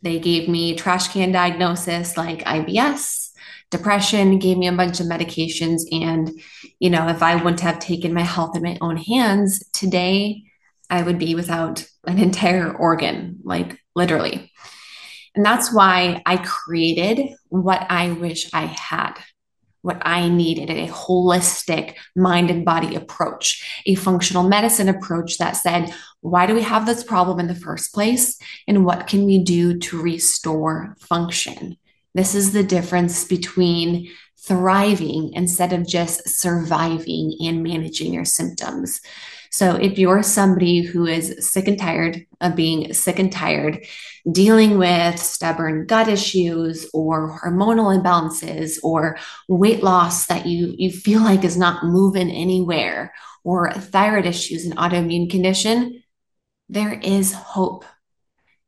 They 0.02 0.18
gave 0.18 0.48
me 0.48 0.76
trash 0.76 1.08
can 1.08 1.32
diagnosis 1.32 2.16
like 2.16 2.44
IBS, 2.44 3.30
depression, 3.70 4.38
gave 4.38 4.58
me 4.58 4.68
a 4.68 4.72
bunch 4.72 5.00
of 5.00 5.06
medications. 5.06 5.82
And, 5.90 6.30
you 6.78 6.90
know, 6.90 7.08
if 7.08 7.22
I 7.22 7.36
wouldn't 7.36 7.60
have 7.60 7.78
taken 7.78 8.14
my 8.14 8.22
health 8.22 8.56
in 8.56 8.62
my 8.62 8.78
own 8.80 8.96
hands 8.96 9.62
today, 9.72 10.44
I 10.88 11.02
would 11.02 11.18
be 11.18 11.34
without 11.34 11.84
an 12.04 12.18
entire 12.18 12.72
organ, 12.72 13.40
like 13.44 13.79
literally. 13.94 14.52
And 15.34 15.44
that's 15.44 15.72
why 15.72 16.22
I 16.26 16.38
created 16.38 17.34
what 17.48 17.86
I 17.88 18.12
wish 18.12 18.50
I 18.52 18.66
had. 18.66 19.14
what 19.82 19.98
I 20.02 20.28
needed 20.28 20.70
a 20.70 20.88
holistic 20.88 21.94
mind 22.14 22.50
and 22.50 22.64
body 22.64 22.94
approach, 22.94 23.82
a 23.86 23.94
functional 23.94 24.48
medicine 24.48 24.88
approach 24.88 25.38
that 25.38 25.52
said, 25.52 25.94
why 26.20 26.46
do 26.46 26.54
we 26.54 26.62
have 26.62 26.86
this 26.86 27.02
problem 27.02 27.40
in 27.40 27.46
the 27.46 27.54
first 27.54 27.94
place? 27.94 28.38
And 28.68 28.84
what 28.84 29.06
can 29.06 29.24
we 29.24 29.42
do 29.42 29.78
to 29.78 30.02
restore 30.02 30.96
function? 31.00 31.78
This 32.14 32.34
is 32.34 32.52
the 32.52 32.64
difference 32.64 33.24
between 33.24 34.10
thriving 34.38 35.32
instead 35.34 35.72
of 35.72 35.86
just 35.86 36.28
surviving 36.28 37.36
and 37.42 37.62
managing 37.62 38.12
your 38.12 38.24
symptoms. 38.24 39.00
So, 39.50 39.74
if 39.74 39.98
you're 39.98 40.22
somebody 40.22 40.82
who 40.82 41.06
is 41.06 41.50
sick 41.50 41.66
and 41.66 41.78
tired 41.78 42.24
of 42.40 42.54
being 42.54 42.92
sick 42.94 43.18
and 43.18 43.32
tired, 43.32 43.84
dealing 44.30 44.78
with 44.78 45.18
stubborn 45.18 45.86
gut 45.86 46.08
issues 46.08 46.88
or 46.94 47.40
hormonal 47.40 47.96
imbalances 48.00 48.78
or 48.84 49.18
weight 49.48 49.82
loss 49.82 50.26
that 50.26 50.46
you, 50.46 50.74
you 50.78 50.92
feel 50.92 51.20
like 51.20 51.42
is 51.42 51.56
not 51.56 51.84
moving 51.84 52.30
anywhere, 52.30 53.12
or 53.42 53.72
thyroid 53.72 54.26
issues 54.26 54.64
and 54.64 54.76
autoimmune 54.76 55.30
condition, 55.30 56.02
there 56.68 56.92
is 56.92 57.32
hope. 57.32 57.84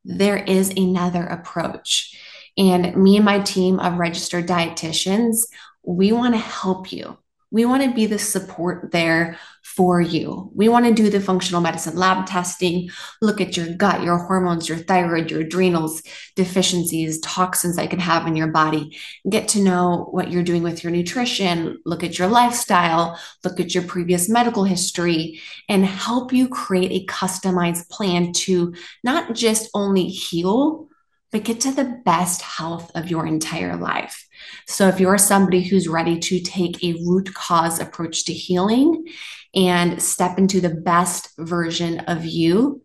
There 0.05 0.37
is 0.37 0.71
another 0.71 1.25
approach. 1.25 2.19
And 2.57 2.97
me 2.97 3.17
and 3.17 3.25
my 3.25 3.39
team 3.41 3.79
of 3.79 3.99
registered 3.99 4.47
dietitians, 4.47 5.47
we 5.85 6.12
want 6.12 6.35
to 6.35 6.41
help 6.41 6.93
you. 6.93 7.19
We 7.51 7.65
want 7.67 7.83
to 7.85 7.95
be 7.95 8.07
the 8.07 8.19
support 8.19 8.93
there 8.93 9.39
for 9.76 10.00
you. 10.00 10.50
We 10.55 10.69
want 10.69 10.85
to 10.85 10.93
do 10.93 11.09
the 11.09 11.21
functional 11.21 11.62
medicine 11.62 11.97
lab 11.97 12.26
testing, 12.26 12.91
look 13.23 13.41
at 13.41 13.57
your 13.57 13.75
gut, 13.75 14.02
your 14.02 14.19
hormones, 14.19 14.69
your 14.69 14.76
thyroid, 14.76 15.31
your 15.31 15.41
adrenals, 15.41 16.02
deficiencies, 16.37 17.21
toxins 17.21 17.76
that 17.76 17.88
can 17.88 17.99
have 17.99 18.26
in 18.26 18.37
your 18.37 18.49
body, 18.49 18.99
get 19.29 19.49
to 19.49 19.62
know 19.62 20.09
what 20.11 20.31
you're 20.31 20.43
doing 20.43 20.62
with 20.62 20.85
your 20.85 20.93
nutrition, 20.93 21.81
look 21.87 22.05
at 22.05 22.19
your 22.19 22.29
lifestyle, 22.29 23.19
look 23.45 23.61
at 23.61 23.75
your 23.75 23.85
previous 23.85 24.29
medical 24.29 24.64
history, 24.64 25.41
and 25.71 25.87
help 25.87 26.33
you 26.33 26.49
create 26.49 26.93
a 26.93 27.07
customized 27.07 27.88
plan 27.88 28.33
to 28.33 28.75
not 29.02 29.35
just 29.35 29.71
only 29.73 30.09
heal, 30.09 30.88
but 31.33 31.45
get 31.45 31.61
to 31.62 31.73
the 31.73 32.01
best 32.05 32.43
health 32.43 32.93
of 32.95 33.11
your 33.11 33.27
entire 33.27 33.77
life. 33.77 34.29
So, 34.67 34.87
if 34.89 35.01
you're 35.01 35.19
somebody 35.19 35.62
who's 35.62 35.89
ready 35.89 36.19
to 36.19 36.41
take 36.41 36.83
a 36.85 36.93
root 37.05 37.33
cause 37.35 37.81
approach 37.81 38.27
to 38.27 38.33
healing 38.33 39.07
and 39.55 40.01
step 40.01 40.39
into 40.39 40.61
the 40.61 40.75
best 40.75 41.31
version 41.39 42.01
of 42.01 42.25
you, 42.27 42.83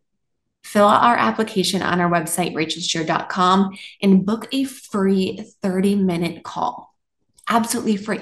fill 0.63 0.87
out 0.87 1.03
our 1.03 1.17
application 1.17 1.81
on 1.81 1.99
our 1.99 2.09
website, 2.09 2.53
rachelscheer.com, 2.53 3.77
and 4.01 4.25
book 4.25 4.47
a 4.51 4.63
free 4.63 5.45
30 5.61 5.95
minute 5.95 6.43
call. 6.43 6.95
Absolutely 7.49 7.97
free 7.97 8.21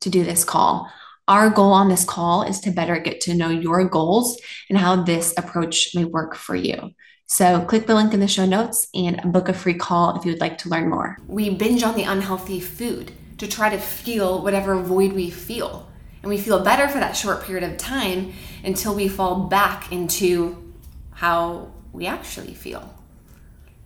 to 0.00 0.10
do 0.10 0.24
this 0.24 0.44
call. 0.44 0.90
Our 1.26 1.50
goal 1.50 1.72
on 1.72 1.88
this 1.88 2.04
call 2.04 2.42
is 2.42 2.60
to 2.60 2.70
better 2.70 2.98
get 2.98 3.20
to 3.22 3.34
know 3.34 3.50
your 3.50 3.84
goals 3.84 4.40
and 4.70 4.78
how 4.78 5.02
this 5.02 5.34
approach 5.36 5.94
may 5.94 6.04
work 6.04 6.34
for 6.34 6.56
you. 6.56 6.92
So 7.30 7.60
click 7.60 7.86
the 7.86 7.94
link 7.94 8.14
in 8.14 8.20
the 8.20 8.26
show 8.26 8.46
notes 8.46 8.88
and 8.94 9.20
book 9.32 9.50
a 9.50 9.52
free 9.52 9.74
call 9.74 10.16
if 10.16 10.24
you 10.24 10.32
would 10.32 10.40
like 10.40 10.56
to 10.58 10.70
learn 10.70 10.88
more. 10.88 11.18
We 11.26 11.50
binge 11.50 11.82
on 11.82 11.94
the 11.94 12.04
unhealthy 12.04 12.58
food 12.58 13.12
to 13.36 13.46
try 13.46 13.68
to 13.68 13.76
feel 13.76 14.42
whatever 14.42 14.80
void 14.80 15.12
we 15.12 15.28
feel. 15.28 15.90
And 16.22 16.30
we 16.30 16.38
feel 16.38 16.64
better 16.64 16.88
for 16.88 16.98
that 16.98 17.12
short 17.12 17.44
period 17.44 17.70
of 17.70 17.76
time 17.76 18.32
until 18.64 18.94
we 18.94 19.08
fall 19.08 19.46
back 19.46 19.92
into 19.92 20.72
how 21.12 21.70
we 21.92 22.06
actually 22.06 22.54
feel 22.54 22.94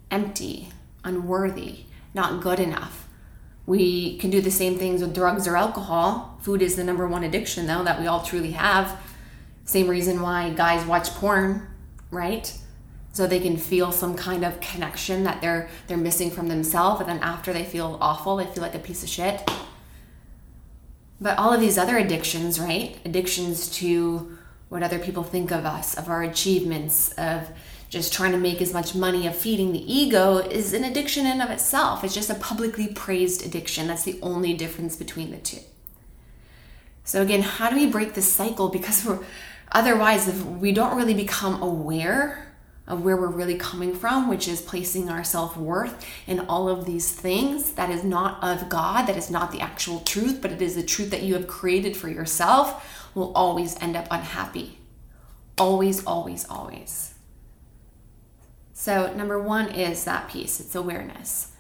empty, 0.09 0.69
unworthy, 1.03 1.87
not 2.15 2.43
good 2.43 2.61
enough. 2.61 3.09
We 3.67 4.19
can 4.19 4.31
do 4.31 4.41
the 4.41 4.53
same 4.53 4.79
things 4.79 5.01
with 5.01 5.15
drugs 5.15 5.49
or 5.49 5.57
alcohol. 5.57 6.39
Food 6.43 6.63
is 6.63 6.77
the 6.77 6.85
number 6.85 7.09
one 7.09 7.25
addiction, 7.25 7.67
though, 7.67 7.83
that 7.83 8.01
we 8.01 8.07
all 8.07 8.23
truly 8.23 8.53
have. 8.53 9.01
Same 9.65 9.89
reason 9.89 10.21
why 10.21 10.51
guys 10.51 10.87
watch 10.87 11.09
porn, 11.15 11.67
right? 12.11 12.57
So 13.13 13.27
they 13.27 13.41
can 13.41 13.59
feel 13.59 13.93
some 13.93 14.17
kind 14.17 14.45
of 14.45 14.59
connection 14.61 15.25
that 15.25 15.41
they're 15.41 15.69
they're 15.87 15.99
missing 15.99 16.31
from 16.31 16.49
themselves 16.49 17.01
and 17.01 17.09
then 17.09 17.19
after 17.19 17.53
they 17.53 17.65
feel 17.65 17.99
awful 18.01 18.37
they 18.37 18.47
feel 18.47 18.63
like 18.63 18.75
a 18.75 18.81
piece 18.81 19.03
of 19.03 19.09
shit. 19.09 19.49
But 21.21 21.39
all 21.39 21.53
of 21.53 21.61
these 21.61 21.79
other 21.79 21.99
addictions 21.99 22.59
right? 22.59 22.99
Addictions 23.05 23.69
to 23.77 24.39
what 24.71 24.83
other 24.83 24.99
people 24.99 25.23
think 25.23 25.53
of 25.53 25.67
us 25.67 25.97
of 25.97 26.09
our 26.09 26.23
achievements 26.23 27.13
of 27.13 27.49
just 27.91 28.11
trying 28.15 28.33
to 28.33 28.39
make 28.39 28.63
as 28.63 28.73
much 28.73 28.95
money 28.95 29.27
of 29.27 29.37
feeding 29.37 29.73
the 29.73 29.93
ego 29.93 30.39
is 30.39 30.73
an 30.73 30.83
addiction 30.83 31.27
in 31.27 31.43
of 31.43 31.51
itself. 31.51 32.03
It's 32.03 32.15
just 32.15 32.31
a 32.31 32.35
publicly 32.35 32.89
praised 32.89 33.45
addiction. 33.45 33.87
That's 33.87 34.05
the 34.05 34.19
only 34.23 34.55
difference 34.55 34.97
between 34.97 35.31
the 35.31 35.37
two. 35.37 35.61
So 37.05 37.21
again 37.21 37.43
how 37.43 37.69
do 37.69 37.77
we 37.77 37.87
break 37.87 38.15
this 38.15 38.33
cycle? 38.33 38.71
Because 38.71 39.05
we're 39.05 39.23
otherwise 39.71 40.29
if 40.29 40.43
we 40.43 40.73
don't 40.73 40.97
really 40.97 41.15
become 41.15 41.61
aware 41.61 42.52
of 42.87 43.05
where 43.05 43.17
we're 43.17 43.29
really 43.29 43.57
coming 43.57 43.95
from, 43.95 44.29
which 44.29 44.49
is 44.49 44.61
placing 44.61 45.09
our 45.09 45.23
self 45.23 45.57
worth 45.57 46.05
in 46.27 46.41
all 46.41 46.69
of 46.69 46.85
these 46.85 47.13
things 47.13 47.73
that 47.73 47.91
is 47.91 48.03
not 48.03 48.43
of 48.43 48.69
God, 48.69 49.07
that 49.07 49.17
is 49.17 49.31
not 49.31 49.53
the 49.53 49.61
actual 49.61 50.01
truth, 50.01 50.41
but 50.43 50.51
it 50.51 50.61
is 50.61 50.75
the 50.75 50.83
truth 50.83 51.11
that 51.11 51.23
you 51.23 51.35
have 51.35 51.47
created 51.47 51.97
for 51.97 52.09
yourself, 52.09 53.09
will 53.15 53.33
always 53.35 53.81
end 53.81 53.97
up 53.97 54.09
unhappy. 54.11 54.79
Always, 55.59 56.05
always, 56.05 56.47
always. 56.49 57.15
So, 58.73 59.13
number 59.15 59.41
one 59.41 59.69
is 59.69 60.05
that 60.05 60.29
piece 60.29 60.59
it's 60.59 60.75
awareness. 60.75 61.53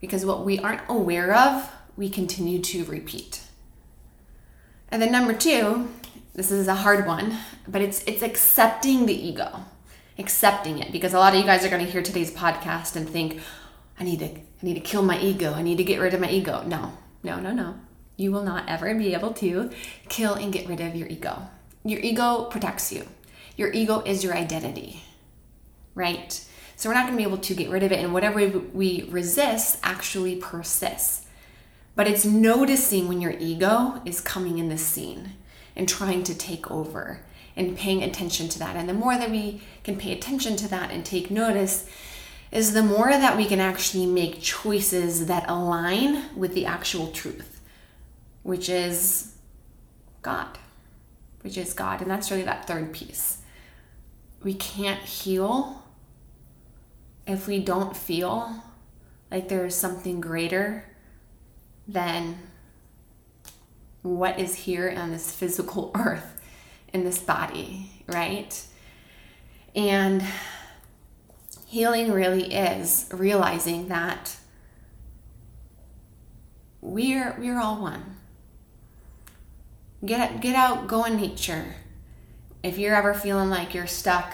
Because 0.00 0.26
what 0.26 0.44
we 0.44 0.58
aren't 0.58 0.82
aware 0.88 1.34
of, 1.34 1.70
we 1.96 2.10
continue 2.10 2.58
to 2.60 2.84
repeat. 2.84 3.42
And 4.88 5.00
then 5.00 5.12
number 5.12 5.34
two, 5.34 5.88
this 6.34 6.50
is 6.50 6.66
a 6.66 6.74
hard 6.74 7.06
one, 7.06 7.38
but 7.68 7.80
it's 7.80 8.02
it's 8.04 8.22
accepting 8.22 9.06
the 9.06 9.14
ego 9.14 9.64
accepting 10.18 10.78
it 10.78 10.92
because 10.92 11.12
a 11.12 11.18
lot 11.18 11.34
of 11.34 11.40
you 11.40 11.46
guys 11.46 11.64
are 11.64 11.68
going 11.68 11.84
to 11.84 11.90
hear 11.90 12.02
today's 12.02 12.30
podcast 12.30 12.94
and 12.94 13.08
think 13.08 13.40
i 13.98 14.04
need 14.04 14.20
to 14.20 14.26
i 14.26 14.40
need 14.62 14.74
to 14.74 14.80
kill 14.80 15.02
my 15.02 15.20
ego. 15.20 15.52
I 15.52 15.62
need 15.62 15.76
to 15.78 15.84
get 15.84 16.00
rid 16.00 16.14
of 16.14 16.20
my 16.20 16.30
ego. 16.30 16.62
No 16.66 16.92
no 17.22 17.40
no 17.40 17.52
no. 17.52 17.76
You 18.16 18.30
will 18.30 18.44
not 18.44 18.68
ever 18.68 18.94
be 18.94 19.12
able 19.12 19.32
to 19.34 19.70
kill 20.08 20.34
and 20.34 20.52
get 20.52 20.68
rid 20.68 20.80
of 20.80 20.94
your 20.94 21.08
ego. 21.08 21.48
Your 21.84 22.00
ego 22.00 22.44
protects 22.44 22.92
you. 22.92 23.06
Your 23.56 23.72
ego 23.72 24.02
is 24.06 24.22
your 24.22 24.34
identity 24.34 25.02
right? 25.94 26.44
So 26.76 26.88
we're 26.88 26.94
not 26.94 27.06
going 27.06 27.16
to 27.16 27.24
be 27.24 27.28
able 27.28 27.38
to 27.38 27.54
get 27.54 27.70
rid 27.70 27.82
of 27.82 27.92
it 27.92 28.00
and 28.00 28.12
whatever 28.12 28.46
we 28.72 29.06
resist 29.08 29.78
actually 29.82 30.36
persists. 30.36 31.26
But 31.94 32.08
it's 32.08 32.24
noticing 32.24 33.06
when 33.06 33.20
your 33.20 33.34
ego 33.38 34.02
is 34.04 34.20
coming 34.20 34.58
in 34.58 34.68
the 34.68 34.78
scene 34.78 35.34
and 35.76 35.88
trying 35.88 36.24
to 36.24 36.34
take 36.34 36.70
over 36.70 37.20
and 37.56 37.76
paying 37.76 38.02
attention 38.02 38.48
to 38.48 38.58
that. 38.58 38.76
And 38.76 38.88
the 38.88 38.94
more 38.94 39.16
that 39.16 39.30
we 39.30 39.62
can 39.82 39.96
pay 39.96 40.12
attention 40.12 40.56
to 40.56 40.68
that 40.68 40.90
and 40.90 41.04
take 41.04 41.30
notice, 41.30 41.88
is 42.50 42.72
the 42.72 42.82
more 42.82 43.10
that 43.10 43.36
we 43.36 43.46
can 43.46 43.60
actually 43.60 44.06
make 44.06 44.40
choices 44.40 45.26
that 45.26 45.44
align 45.48 46.36
with 46.36 46.54
the 46.54 46.66
actual 46.66 47.08
truth, 47.08 47.60
which 48.42 48.68
is 48.68 49.34
God, 50.22 50.58
which 51.42 51.58
is 51.58 51.72
God. 51.72 52.00
And 52.00 52.10
that's 52.10 52.30
really 52.30 52.44
that 52.44 52.66
third 52.66 52.92
piece. 52.92 53.38
We 54.42 54.54
can't 54.54 55.00
heal 55.00 55.82
if 57.26 57.46
we 57.46 57.58
don't 57.58 57.96
feel 57.96 58.62
like 59.30 59.48
there 59.48 59.66
is 59.66 59.74
something 59.74 60.20
greater 60.20 60.84
than 61.88 62.38
what 64.02 64.38
is 64.38 64.54
here 64.54 64.94
on 64.96 65.10
this 65.10 65.32
physical 65.32 65.90
earth 65.96 66.33
in 66.94 67.04
this 67.04 67.18
body, 67.18 67.90
right? 68.06 68.64
And 69.74 70.22
healing 71.66 72.12
really 72.12 72.54
is 72.54 73.08
realizing 73.12 73.88
that 73.88 74.36
we're 76.80 77.34
we're 77.38 77.58
all 77.58 77.82
one. 77.82 78.16
Get 80.06 80.40
get 80.40 80.54
out, 80.54 80.86
go 80.86 81.04
in 81.04 81.16
nature. 81.16 81.74
If 82.62 82.78
you're 82.78 82.94
ever 82.94 83.12
feeling 83.12 83.50
like 83.50 83.74
you're 83.74 83.88
stuck, 83.88 84.32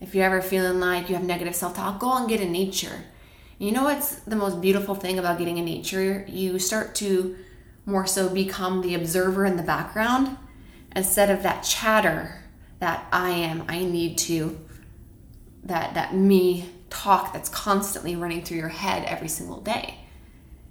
if 0.00 0.14
you're 0.14 0.24
ever 0.24 0.40
feeling 0.40 0.80
like 0.80 1.08
you 1.08 1.14
have 1.14 1.24
negative 1.24 1.54
self-talk, 1.54 2.00
go 2.00 2.16
and 2.16 2.28
get 2.28 2.40
in 2.40 2.50
nature. 2.50 3.04
You 3.58 3.70
know 3.70 3.84
what's 3.84 4.16
the 4.16 4.34
most 4.34 4.60
beautiful 4.60 4.94
thing 4.94 5.18
about 5.18 5.38
getting 5.38 5.58
in 5.58 5.64
nature? 5.64 6.24
You 6.26 6.58
start 6.58 6.94
to 6.96 7.36
more 7.84 8.06
so 8.06 8.28
become 8.28 8.80
the 8.80 8.94
observer 8.94 9.44
in 9.44 9.56
the 9.56 9.62
background 9.62 10.36
instead 10.94 11.30
of 11.30 11.42
that 11.42 11.62
chatter 11.62 12.42
that 12.78 13.06
I 13.12 13.30
am, 13.30 13.64
I 13.68 13.84
need 13.84 14.18
to, 14.18 14.58
that, 15.64 15.94
that 15.94 16.14
me 16.14 16.70
talk 16.90 17.32
that's 17.32 17.48
constantly 17.48 18.16
running 18.16 18.42
through 18.42 18.58
your 18.58 18.68
head 18.68 19.04
every 19.06 19.28
single 19.28 19.60
day. 19.60 19.98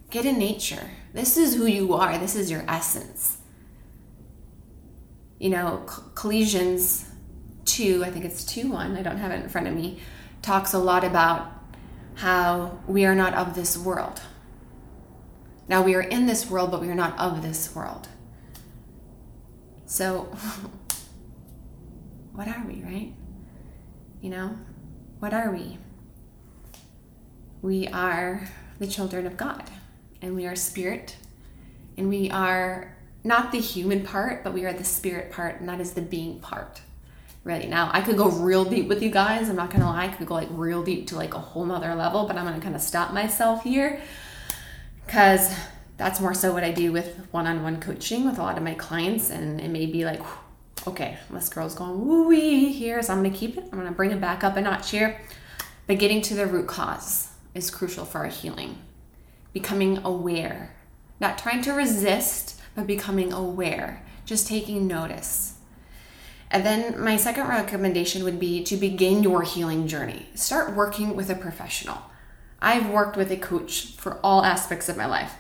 Get 0.10 0.26
in 0.26 0.38
nature. 0.38 0.92
This 1.14 1.38
is 1.38 1.56
who 1.56 1.66
you 1.66 1.94
are, 1.94 2.18
this 2.18 2.36
is 2.36 2.52
your 2.52 2.64
essence. 2.68 3.38
You 5.40 5.50
know, 5.50 5.84
Colossians 6.14 7.06
2, 7.66 8.04
I 8.06 8.12
think 8.12 8.26
it's 8.26 8.44
2 8.46 8.70
1, 8.70 8.98
I 8.98 9.02
don't 9.02 9.18
have 9.18 9.32
it 9.32 9.44
in 9.44 9.50
front 9.50 9.68
of 9.68 9.74
me, 9.74 10.00
talks 10.42 10.74
a 10.74 10.80
lot 10.80 11.04
about 11.04 11.52
how 12.16 12.80
we 12.88 13.06
are 13.06 13.16
not 13.16 13.34
of 13.34 13.56
this 13.56 13.78
world. 13.78 14.22
Now 15.68 15.82
we 15.82 15.96
are 15.96 16.02
in 16.02 16.26
this 16.26 16.50
world, 16.50 16.70
but 16.70 16.82
we 16.82 16.90
are 16.90 16.96
not 16.96 17.18
of 17.18 17.42
this 17.42 17.74
world. 17.74 18.10
So, 19.92 20.22
what 22.32 22.48
are 22.48 22.64
we, 22.66 22.82
right? 22.82 23.14
You 24.22 24.30
know, 24.30 24.56
what 25.20 25.34
are 25.34 25.52
we? 25.52 25.80
We 27.62 27.90
are 27.90 28.48
the 28.80 28.88
children 28.88 29.28
of 29.28 29.36
God, 29.36 29.70
and 30.22 30.34
we 30.34 30.48
are 30.48 30.56
spirit, 30.56 31.18
and 31.98 32.08
we 32.08 32.32
are 32.32 32.96
not 33.26 33.52
the 33.52 33.60
human 33.60 34.06
part, 34.06 34.46
but 34.46 34.54
we 34.54 34.64
are 34.64 34.72
the 34.72 34.86
spirit 34.86 35.30
part, 35.30 35.60
and 35.60 35.68
that 35.68 35.82
is 35.82 35.92
the 35.92 36.02
being 36.02 36.40
part. 36.40 36.80
Really. 37.44 37.68
Now, 37.68 37.90
I 37.92 38.00
could 38.00 38.16
go 38.16 38.30
real 38.30 38.64
deep 38.64 38.88
with 38.88 39.04
you 39.04 39.12
guys. 39.12 39.50
I'm 39.50 39.58
not 39.58 39.72
gonna 39.72 39.88
lie, 39.88 40.06
I 40.06 40.08
could 40.08 40.26
go 40.26 40.36
like 40.36 40.48
real 40.52 40.84
deep 40.84 41.08
to 41.08 41.18
like 41.18 41.34
a 41.34 41.40
whole 41.40 41.66
nother 41.66 41.94
level, 41.96 42.28
but 42.28 42.38
I'm 42.38 42.46
gonna 42.46 42.62
kind 42.62 42.76
of 42.76 42.82
stop 42.82 43.12
myself 43.12 43.66
here 43.66 44.02
because 45.06 45.54
that's 46.02 46.20
more 46.20 46.34
so 46.34 46.52
what 46.52 46.64
I 46.64 46.72
do 46.72 46.92
with 46.92 47.28
one 47.30 47.46
on 47.46 47.62
one 47.62 47.80
coaching 47.80 48.26
with 48.26 48.40
a 48.40 48.42
lot 48.42 48.58
of 48.58 48.64
my 48.64 48.74
clients. 48.74 49.30
And 49.30 49.62
it 49.62 49.70
may 49.70 49.86
be 49.86 50.04
like, 50.04 50.20
okay, 50.88 51.20
this 51.30 51.48
girl's 51.48 51.76
going 51.76 52.04
woo 52.04 52.28
wee 52.28 52.72
here, 52.72 53.04
so 53.04 53.14
I'm 53.14 53.22
gonna 53.22 53.36
keep 53.36 53.56
it. 53.56 53.66
I'm 53.72 53.78
gonna 53.78 53.92
bring 53.92 54.10
it 54.10 54.20
back 54.20 54.44
up 54.44 54.58
a 54.58 54.62
notch 54.62 54.90
here. 54.90 55.22
But 55.86 56.00
getting 56.00 56.24
to 56.24 56.34
the 56.34 56.48
root 56.48 56.66
cause 56.66 57.30
is 57.54 57.70
crucial 57.70 58.04
for 58.04 58.20
our 58.20 58.30
healing. 58.30 58.80
Becoming 59.54 60.00
aware, 60.00 60.74
not 61.20 61.38
trying 61.38 61.62
to 61.64 61.74
resist, 61.74 62.60
but 62.74 62.88
becoming 62.88 63.32
aware, 63.32 64.04
just 64.26 64.48
taking 64.48 64.88
notice. 64.88 65.60
And 66.50 66.66
then 66.66 67.00
my 67.00 67.16
second 67.16 67.48
recommendation 67.48 68.24
would 68.24 68.40
be 68.40 68.64
to 68.64 68.76
begin 68.76 69.22
your 69.22 69.44
healing 69.44 69.88
journey. 69.88 70.30
Start 70.34 70.76
working 70.76 71.16
with 71.16 71.30
a 71.30 71.36
professional. 71.36 72.00
I've 72.60 72.90
worked 72.90 73.18
with 73.18 73.32
a 73.32 73.38
coach 73.38 73.96
for 73.98 74.20
all 74.24 74.44
aspects 74.44 74.90
of 74.90 74.98
my 74.98 75.06
life 75.06 75.36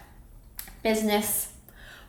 business, 0.83 1.53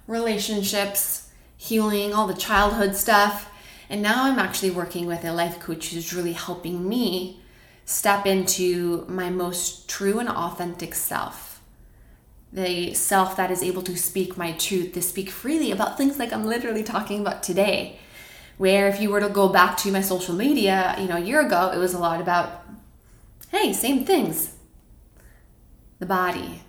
relationships, 0.06 1.30
healing, 1.56 2.12
all 2.12 2.26
the 2.26 2.34
childhood 2.34 2.94
stuff. 2.96 3.50
And 3.88 4.02
now 4.02 4.24
I'm 4.24 4.38
actually 4.38 4.70
working 4.70 5.06
with 5.06 5.24
a 5.24 5.32
life 5.32 5.60
coach 5.60 5.90
who's 5.90 6.14
really 6.14 6.32
helping 6.32 6.88
me 6.88 7.40
step 7.84 8.26
into 8.26 9.04
my 9.08 9.30
most 9.30 9.88
true 9.88 10.18
and 10.18 10.28
authentic 10.28 10.94
self. 10.94 11.60
The 12.52 12.94
self 12.94 13.36
that 13.36 13.50
is 13.50 13.62
able 13.62 13.82
to 13.82 13.96
speak 13.96 14.36
my 14.36 14.52
truth, 14.52 14.92
to 14.92 15.02
speak 15.02 15.30
freely 15.30 15.70
about 15.70 15.96
things 15.96 16.18
like 16.18 16.32
I'm 16.32 16.44
literally 16.44 16.82
talking 16.82 17.20
about 17.20 17.42
today. 17.42 17.98
Where 18.58 18.88
if 18.88 19.00
you 19.00 19.10
were 19.10 19.20
to 19.20 19.28
go 19.28 19.48
back 19.48 19.76
to 19.78 19.90
my 19.90 20.02
social 20.02 20.34
media, 20.34 20.94
you 20.98 21.08
know, 21.08 21.16
a 21.16 21.20
year 21.20 21.40
ago, 21.40 21.70
it 21.74 21.78
was 21.78 21.94
a 21.94 21.98
lot 21.98 22.20
about, 22.20 22.64
hey, 23.50 23.72
same 23.72 24.04
things. 24.04 24.54
The 25.98 26.06
body, 26.06 26.62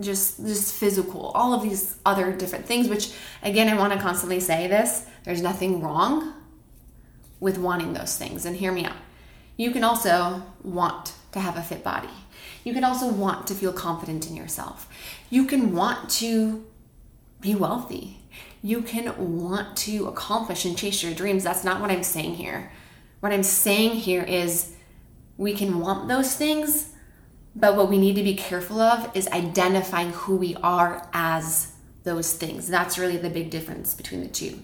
just 0.00 0.44
just 0.44 0.74
physical, 0.74 1.32
all 1.34 1.54
of 1.54 1.62
these 1.62 1.96
other 2.04 2.32
different 2.32 2.66
things, 2.66 2.88
which 2.88 3.12
again, 3.42 3.68
I 3.68 3.76
want 3.76 3.92
to 3.92 3.98
constantly 3.98 4.40
say 4.40 4.66
this, 4.66 5.06
there's 5.24 5.42
nothing 5.42 5.80
wrong 5.80 6.34
with 7.40 7.58
wanting 7.58 7.92
those 7.92 8.16
things. 8.16 8.44
And 8.44 8.56
hear 8.56 8.72
me 8.72 8.84
out. 8.84 8.96
You 9.56 9.70
can 9.70 9.84
also 9.84 10.42
want 10.62 11.14
to 11.32 11.40
have 11.40 11.56
a 11.56 11.62
fit 11.62 11.82
body. 11.82 12.08
You 12.64 12.74
can 12.74 12.84
also 12.84 13.08
want 13.08 13.46
to 13.46 13.54
feel 13.54 13.72
confident 13.72 14.28
in 14.28 14.36
yourself. 14.36 14.88
You 15.30 15.44
can 15.46 15.74
want 15.74 16.10
to 16.10 16.64
be 17.40 17.54
wealthy. 17.54 18.18
You 18.62 18.82
can 18.82 19.40
want 19.42 19.76
to 19.78 20.08
accomplish 20.08 20.64
and 20.64 20.76
chase 20.76 21.02
your 21.02 21.14
dreams. 21.14 21.44
That's 21.44 21.64
not 21.64 21.80
what 21.80 21.90
I'm 21.90 22.02
saying 22.02 22.34
here. 22.34 22.72
What 23.20 23.32
I'm 23.32 23.42
saying 23.42 23.92
here 23.92 24.22
is 24.22 24.74
we 25.36 25.54
can 25.54 25.78
want 25.78 26.08
those 26.08 26.34
things, 26.34 26.92
but 27.56 27.74
what 27.74 27.88
we 27.88 27.98
need 27.98 28.14
to 28.16 28.22
be 28.22 28.34
careful 28.34 28.80
of 28.80 29.10
is 29.16 29.26
identifying 29.28 30.10
who 30.10 30.36
we 30.36 30.54
are 30.56 31.08
as 31.14 31.72
those 32.04 32.34
things. 32.34 32.68
That's 32.68 32.98
really 32.98 33.16
the 33.16 33.30
big 33.30 33.50
difference 33.50 33.94
between 33.94 34.20
the 34.20 34.28
two. 34.28 34.60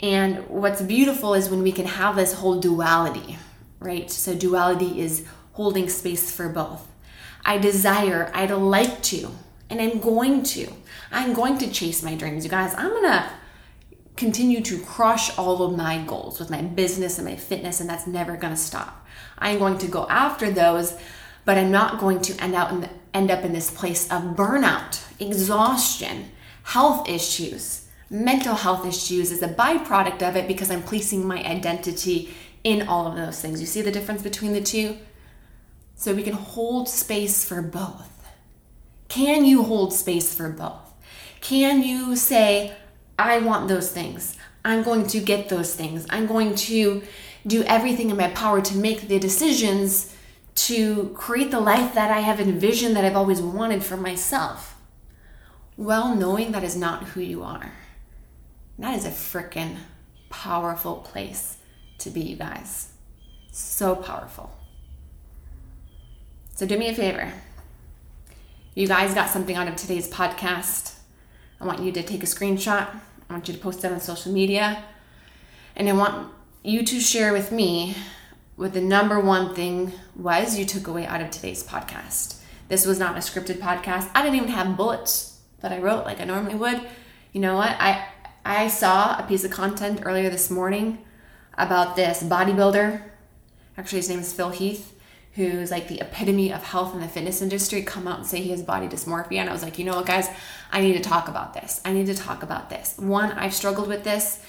And 0.00 0.48
what's 0.48 0.82
beautiful 0.82 1.34
is 1.34 1.48
when 1.48 1.62
we 1.62 1.70
can 1.70 1.86
have 1.86 2.16
this 2.16 2.32
whole 2.34 2.58
duality, 2.58 3.38
right? 3.78 4.10
So, 4.10 4.34
duality 4.34 5.00
is 5.00 5.24
holding 5.52 5.88
space 5.88 6.34
for 6.34 6.48
both. 6.48 6.90
I 7.44 7.58
desire, 7.58 8.30
I'd 8.34 8.50
like 8.50 9.02
to, 9.04 9.30
and 9.70 9.80
I'm 9.80 10.00
going 10.00 10.42
to. 10.44 10.72
I'm 11.12 11.34
going 11.34 11.58
to 11.58 11.70
chase 11.70 12.02
my 12.02 12.14
dreams. 12.14 12.44
You 12.44 12.50
guys, 12.50 12.74
I'm 12.76 12.90
to 13.04 13.30
continue 14.16 14.62
to 14.62 14.78
crush 14.80 15.36
all 15.38 15.62
of 15.62 15.76
my 15.76 16.02
goals 16.06 16.40
with 16.40 16.50
my 16.50 16.62
business 16.62 17.18
and 17.18 17.26
my 17.26 17.36
fitness, 17.36 17.80
and 17.80 17.88
that's 17.88 18.06
never 18.06 18.36
to 18.54 18.60
stop. 18.60 19.06
I'm 19.38 19.58
going 19.58 19.78
to 19.78 19.86
go 19.86 20.06
after 20.08 20.50
those, 20.50 20.96
but 21.44 21.58
I'm 21.58 21.70
not 21.70 22.00
going 22.00 22.20
to 22.22 22.42
end 22.42 22.54
out 22.54 22.72
in 22.72 22.80
the, 22.82 22.90
end 23.12 23.30
up 23.30 23.44
in 23.44 23.52
this 23.52 23.70
place 23.70 24.04
of 24.10 24.22
burnout, 24.36 25.02
exhaustion, 25.20 26.30
health 26.64 27.08
issues, 27.08 27.86
mental 28.10 28.54
health 28.54 28.86
issues 28.86 29.30
as 29.30 29.42
a 29.42 29.48
byproduct 29.48 30.26
of 30.26 30.36
it 30.36 30.48
because 30.48 30.70
I'm 30.70 30.82
placing 30.82 31.26
my 31.26 31.42
identity 31.44 32.34
in 32.62 32.88
all 32.88 33.06
of 33.06 33.16
those 33.16 33.40
things. 33.40 33.60
You 33.60 33.66
see 33.66 33.82
the 33.82 33.92
difference 33.92 34.22
between 34.22 34.52
the 34.52 34.60
two? 34.60 34.96
So 35.96 36.14
we 36.14 36.22
can 36.22 36.34
hold 36.34 36.88
space 36.88 37.44
for 37.44 37.62
both. 37.62 38.10
Can 39.08 39.44
you 39.44 39.62
hold 39.62 39.92
space 39.92 40.34
for 40.34 40.48
both? 40.48 40.92
Can 41.40 41.82
you 41.82 42.16
say, 42.16 42.74
I 43.18 43.38
want 43.38 43.68
those 43.68 43.92
things? 43.92 44.36
I'm 44.64 44.82
going 44.82 45.06
to 45.08 45.20
get 45.20 45.50
those 45.50 45.74
things. 45.74 46.06
I'm 46.08 46.26
going 46.26 46.54
to 46.54 47.02
do 47.46 47.62
everything 47.64 48.10
in 48.10 48.16
my 48.16 48.28
power 48.28 48.62
to 48.62 48.76
make 48.76 49.08
the 49.08 49.18
decisions 49.18 50.13
to 50.54 51.10
create 51.14 51.50
the 51.50 51.60
life 51.60 51.94
that 51.94 52.10
I 52.10 52.20
have 52.20 52.40
envisioned 52.40 52.94
that 52.96 53.04
I've 53.04 53.16
always 53.16 53.40
wanted 53.40 53.82
for 53.82 53.96
myself. 53.96 54.76
Well, 55.76 56.14
knowing 56.14 56.52
that 56.52 56.62
is 56.62 56.76
not 56.76 57.04
who 57.08 57.20
you 57.20 57.42
are. 57.42 57.72
That 58.78 58.96
is 58.96 59.04
a 59.04 59.10
freaking 59.10 59.76
powerful 60.30 60.96
place 60.96 61.56
to 61.98 62.10
be, 62.10 62.20
you 62.20 62.36
guys. 62.36 62.92
So 63.50 63.96
powerful. 63.96 64.56
So, 66.54 66.66
do 66.66 66.78
me 66.78 66.88
a 66.88 66.94
favor. 66.94 67.32
You 68.74 68.86
guys 68.86 69.14
got 69.14 69.30
something 69.30 69.56
out 69.56 69.68
of 69.68 69.76
today's 69.76 70.08
podcast. 70.08 70.94
I 71.60 71.64
want 71.64 71.80
you 71.80 71.92
to 71.92 72.02
take 72.02 72.22
a 72.22 72.26
screenshot. 72.26 72.88
I 73.28 73.32
want 73.32 73.48
you 73.48 73.54
to 73.54 73.60
post 73.60 73.84
it 73.84 73.92
on 73.92 74.00
social 74.00 74.32
media. 74.32 74.84
And 75.76 75.88
I 75.88 75.92
want 75.92 76.32
you 76.62 76.84
to 76.84 77.00
share 77.00 77.32
with 77.32 77.50
me 77.52 77.96
what 78.56 78.72
the 78.72 78.80
number 78.80 79.18
one 79.18 79.54
thing 79.54 79.92
was 80.14 80.58
you 80.58 80.64
took 80.64 80.86
away 80.86 81.06
out 81.06 81.20
of 81.20 81.30
today's 81.30 81.64
podcast. 81.64 82.40
This 82.68 82.86
was 82.86 82.98
not 82.98 83.16
a 83.16 83.20
scripted 83.20 83.58
podcast. 83.58 84.10
I 84.14 84.22
didn't 84.22 84.36
even 84.36 84.48
have 84.50 84.76
bullets 84.76 85.40
that 85.60 85.72
I 85.72 85.78
wrote 85.80 86.04
like 86.04 86.20
I 86.20 86.24
normally 86.24 86.54
would. 86.54 86.80
You 87.32 87.40
know 87.40 87.56
what? 87.56 87.70
I 87.80 88.06
I 88.44 88.68
saw 88.68 89.18
a 89.18 89.26
piece 89.26 89.44
of 89.44 89.50
content 89.50 90.02
earlier 90.04 90.30
this 90.30 90.50
morning 90.50 90.98
about 91.56 91.96
this 91.96 92.22
bodybuilder. 92.22 93.02
Actually, 93.76 93.98
his 93.98 94.08
name 94.08 94.20
is 94.20 94.32
Phil 94.32 94.50
Heath, 94.50 94.94
who's 95.32 95.70
like 95.70 95.88
the 95.88 96.00
epitome 96.00 96.52
of 96.52 96.62
health 96.62 96.94
in 96.94 97.00
the 97.00 97.08
fitness 97.08 97.42
industry, 97.42 97.82
come 97.82 98.06
out 98.06 98.18
and 98.18 98.26
say 98.26 98.40
he 98.40 98.50
has 98.50 98.62
body 98.62 98.86
dysmorphia. 98.86 99.38
And 99.38 99.48
I 99.48 99.52
was 99.52 99.62
like, 99.62 99.78
you 99.78 99.84
know 99.84 99.96
what, 99.96 100.06
guys, 100.06 100.28
I 100.70 100.80
need 100.80 100.92
to 100.92 101.00
talk 101.00 101.26
about 101.26 101.54
this. 101.54 101.80
I 101.84 101.92
need 101.92 102.06
to 102.06 102.14
talk 102.14 102.42
about 102.42 102.70
this. 102.70 102.96
One, 102.98 103.32
I've 103.32 103.54
struggled 103.54 103.88
with 103.88 104.04
this, 104.04 104.44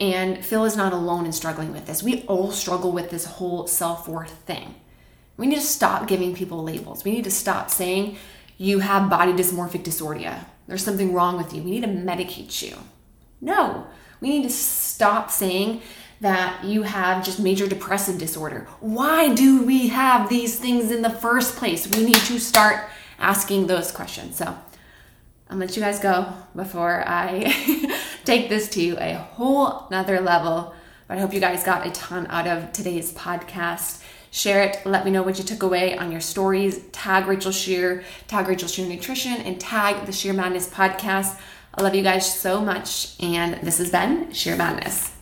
and 0.00 0.44
Phil 0.44 0.64
is 0.64 0.76
not 0.76 0.92
alone 0.92 1.26
in 1.26 1.32
struggling 1.32 1.72
with 1.72 1.86
this. 1.86 2.02
We 2.02 2.22
all 2.22 2.50
struggle 2.50 2.92
with 2.92 3.10
this 3.10 3.24
whole 3.24 3.66
self 3.66 4.08
worth 4.08 4.32
thing. 4.46 4.74
We 5.36 5.46
need 5.46 5.56
to 5.56 5.60
stop 5.60 6.06
giving 6.06 6.34
people 6.34 6.62
labels. 6.62 7.04
We 7.04 7.12
need 7.12 7.24
to 7.24 7.30
stop 7.30 7.70
saying 7.70 8.16
you 8.56 8.80
have 8.80 9.10
body 9.10 9.32
dysmorphic 9.32 9.82
dysordia. 9.82 10.44
There's 10.66 10.84
something 10.84 11.12
wrong 11.12 11.36
with 11.36 11.52
you. 11.52 11.62
We 11.62 11.72
need 11.72 11.82
to 11.82 11.88
medicate 11.88 12.62
you. 12.62 12.76
No, 13.40 13.86
we 14.20 14.28
need 14.30 14.44
to 14.44 14.50
stop 14.50 15.30
saying 15.30 15.82
that 16.20 16.64
you 16.64 16.82
have 16.82 17.24
just 17.24 17.38
major 17.38 17.66
depressive 17.66 18.18
disorder. 18.18 18.66
Why 18.80 19.34
do 19.34 19.62
we 19.62 19.88
have 19.88 20.28
these 20.28 20.58
things 20.58 20.90
in 20.90 21.02
the 21.02 21.10
first 21.10 21.56
place? 21.56 21.86
We 21.86 22.04
need 22.04 22.14
to 22.14 22.38
start 22.38 22.88
asking 23.18 23.66
those 23.66 23.92
questions. 23.92 24.36
So 24.36 24.56
I'll 25.50 25.58
let 25.58 25.76
you 25.76 25.82
guys 25.82 25.98
go 25.98 26.32
before 26.56 27.04
I 27.06 27.52
take 28.24 28.48
this 28.48 28.68
to 28.70 28.96
a 28.98 29.14
whole 29.14 29.86
nother 29.90 30.20
level. 30.20 30.74
But 31.06 31.18
I 31.18 31.20
hope 31.20 31.34
you 31.34 31.40
guys 31.40 31.64
got 31.64 31.86
a 31.86 31.90
ton 31.90 32.26
out 32.28 32.46
of 32.46 32.72
today's 32.72 33.12
podcast. 33.12 34.02
Share 34.30 34.64
it. 34.64 34.84
Let 34.84 35.04
me 35.04 35.10
know 35.10 35.22
what 35.22 35.38
you 35.38 35.44
took 35.44 35.62
away 35.62 35.96
on 35.96 36.10
your 36.10 36.20
stories. 36.20 36.80
Tag 36.90 37.26
Rachel 37.26 37.52
Scheer, 37.52 38.02
tag 38.26 38.48
Rachel 38.48 38.68
Scheer 38.68 38.86
Nutrition, 38.88 39.34
and 39.34 39.60
tag 39.60 40.06
the 40.06 40.12
Scheer 40.12 40.32
Madness 40.32 40.68
podcast. 40.68 41.38
I 41.76 41.82
love 41.82 41.94
you 41.94 42.02
guys 42.02 42.38
so 42.38 42.60
much. 42.60 43.14
And 43.20 43.54
this 43.62 43.78
has 43.78 43.90
been 43.90 44.32
Scheer 44.32 44.56
Madness. 44.56 45.13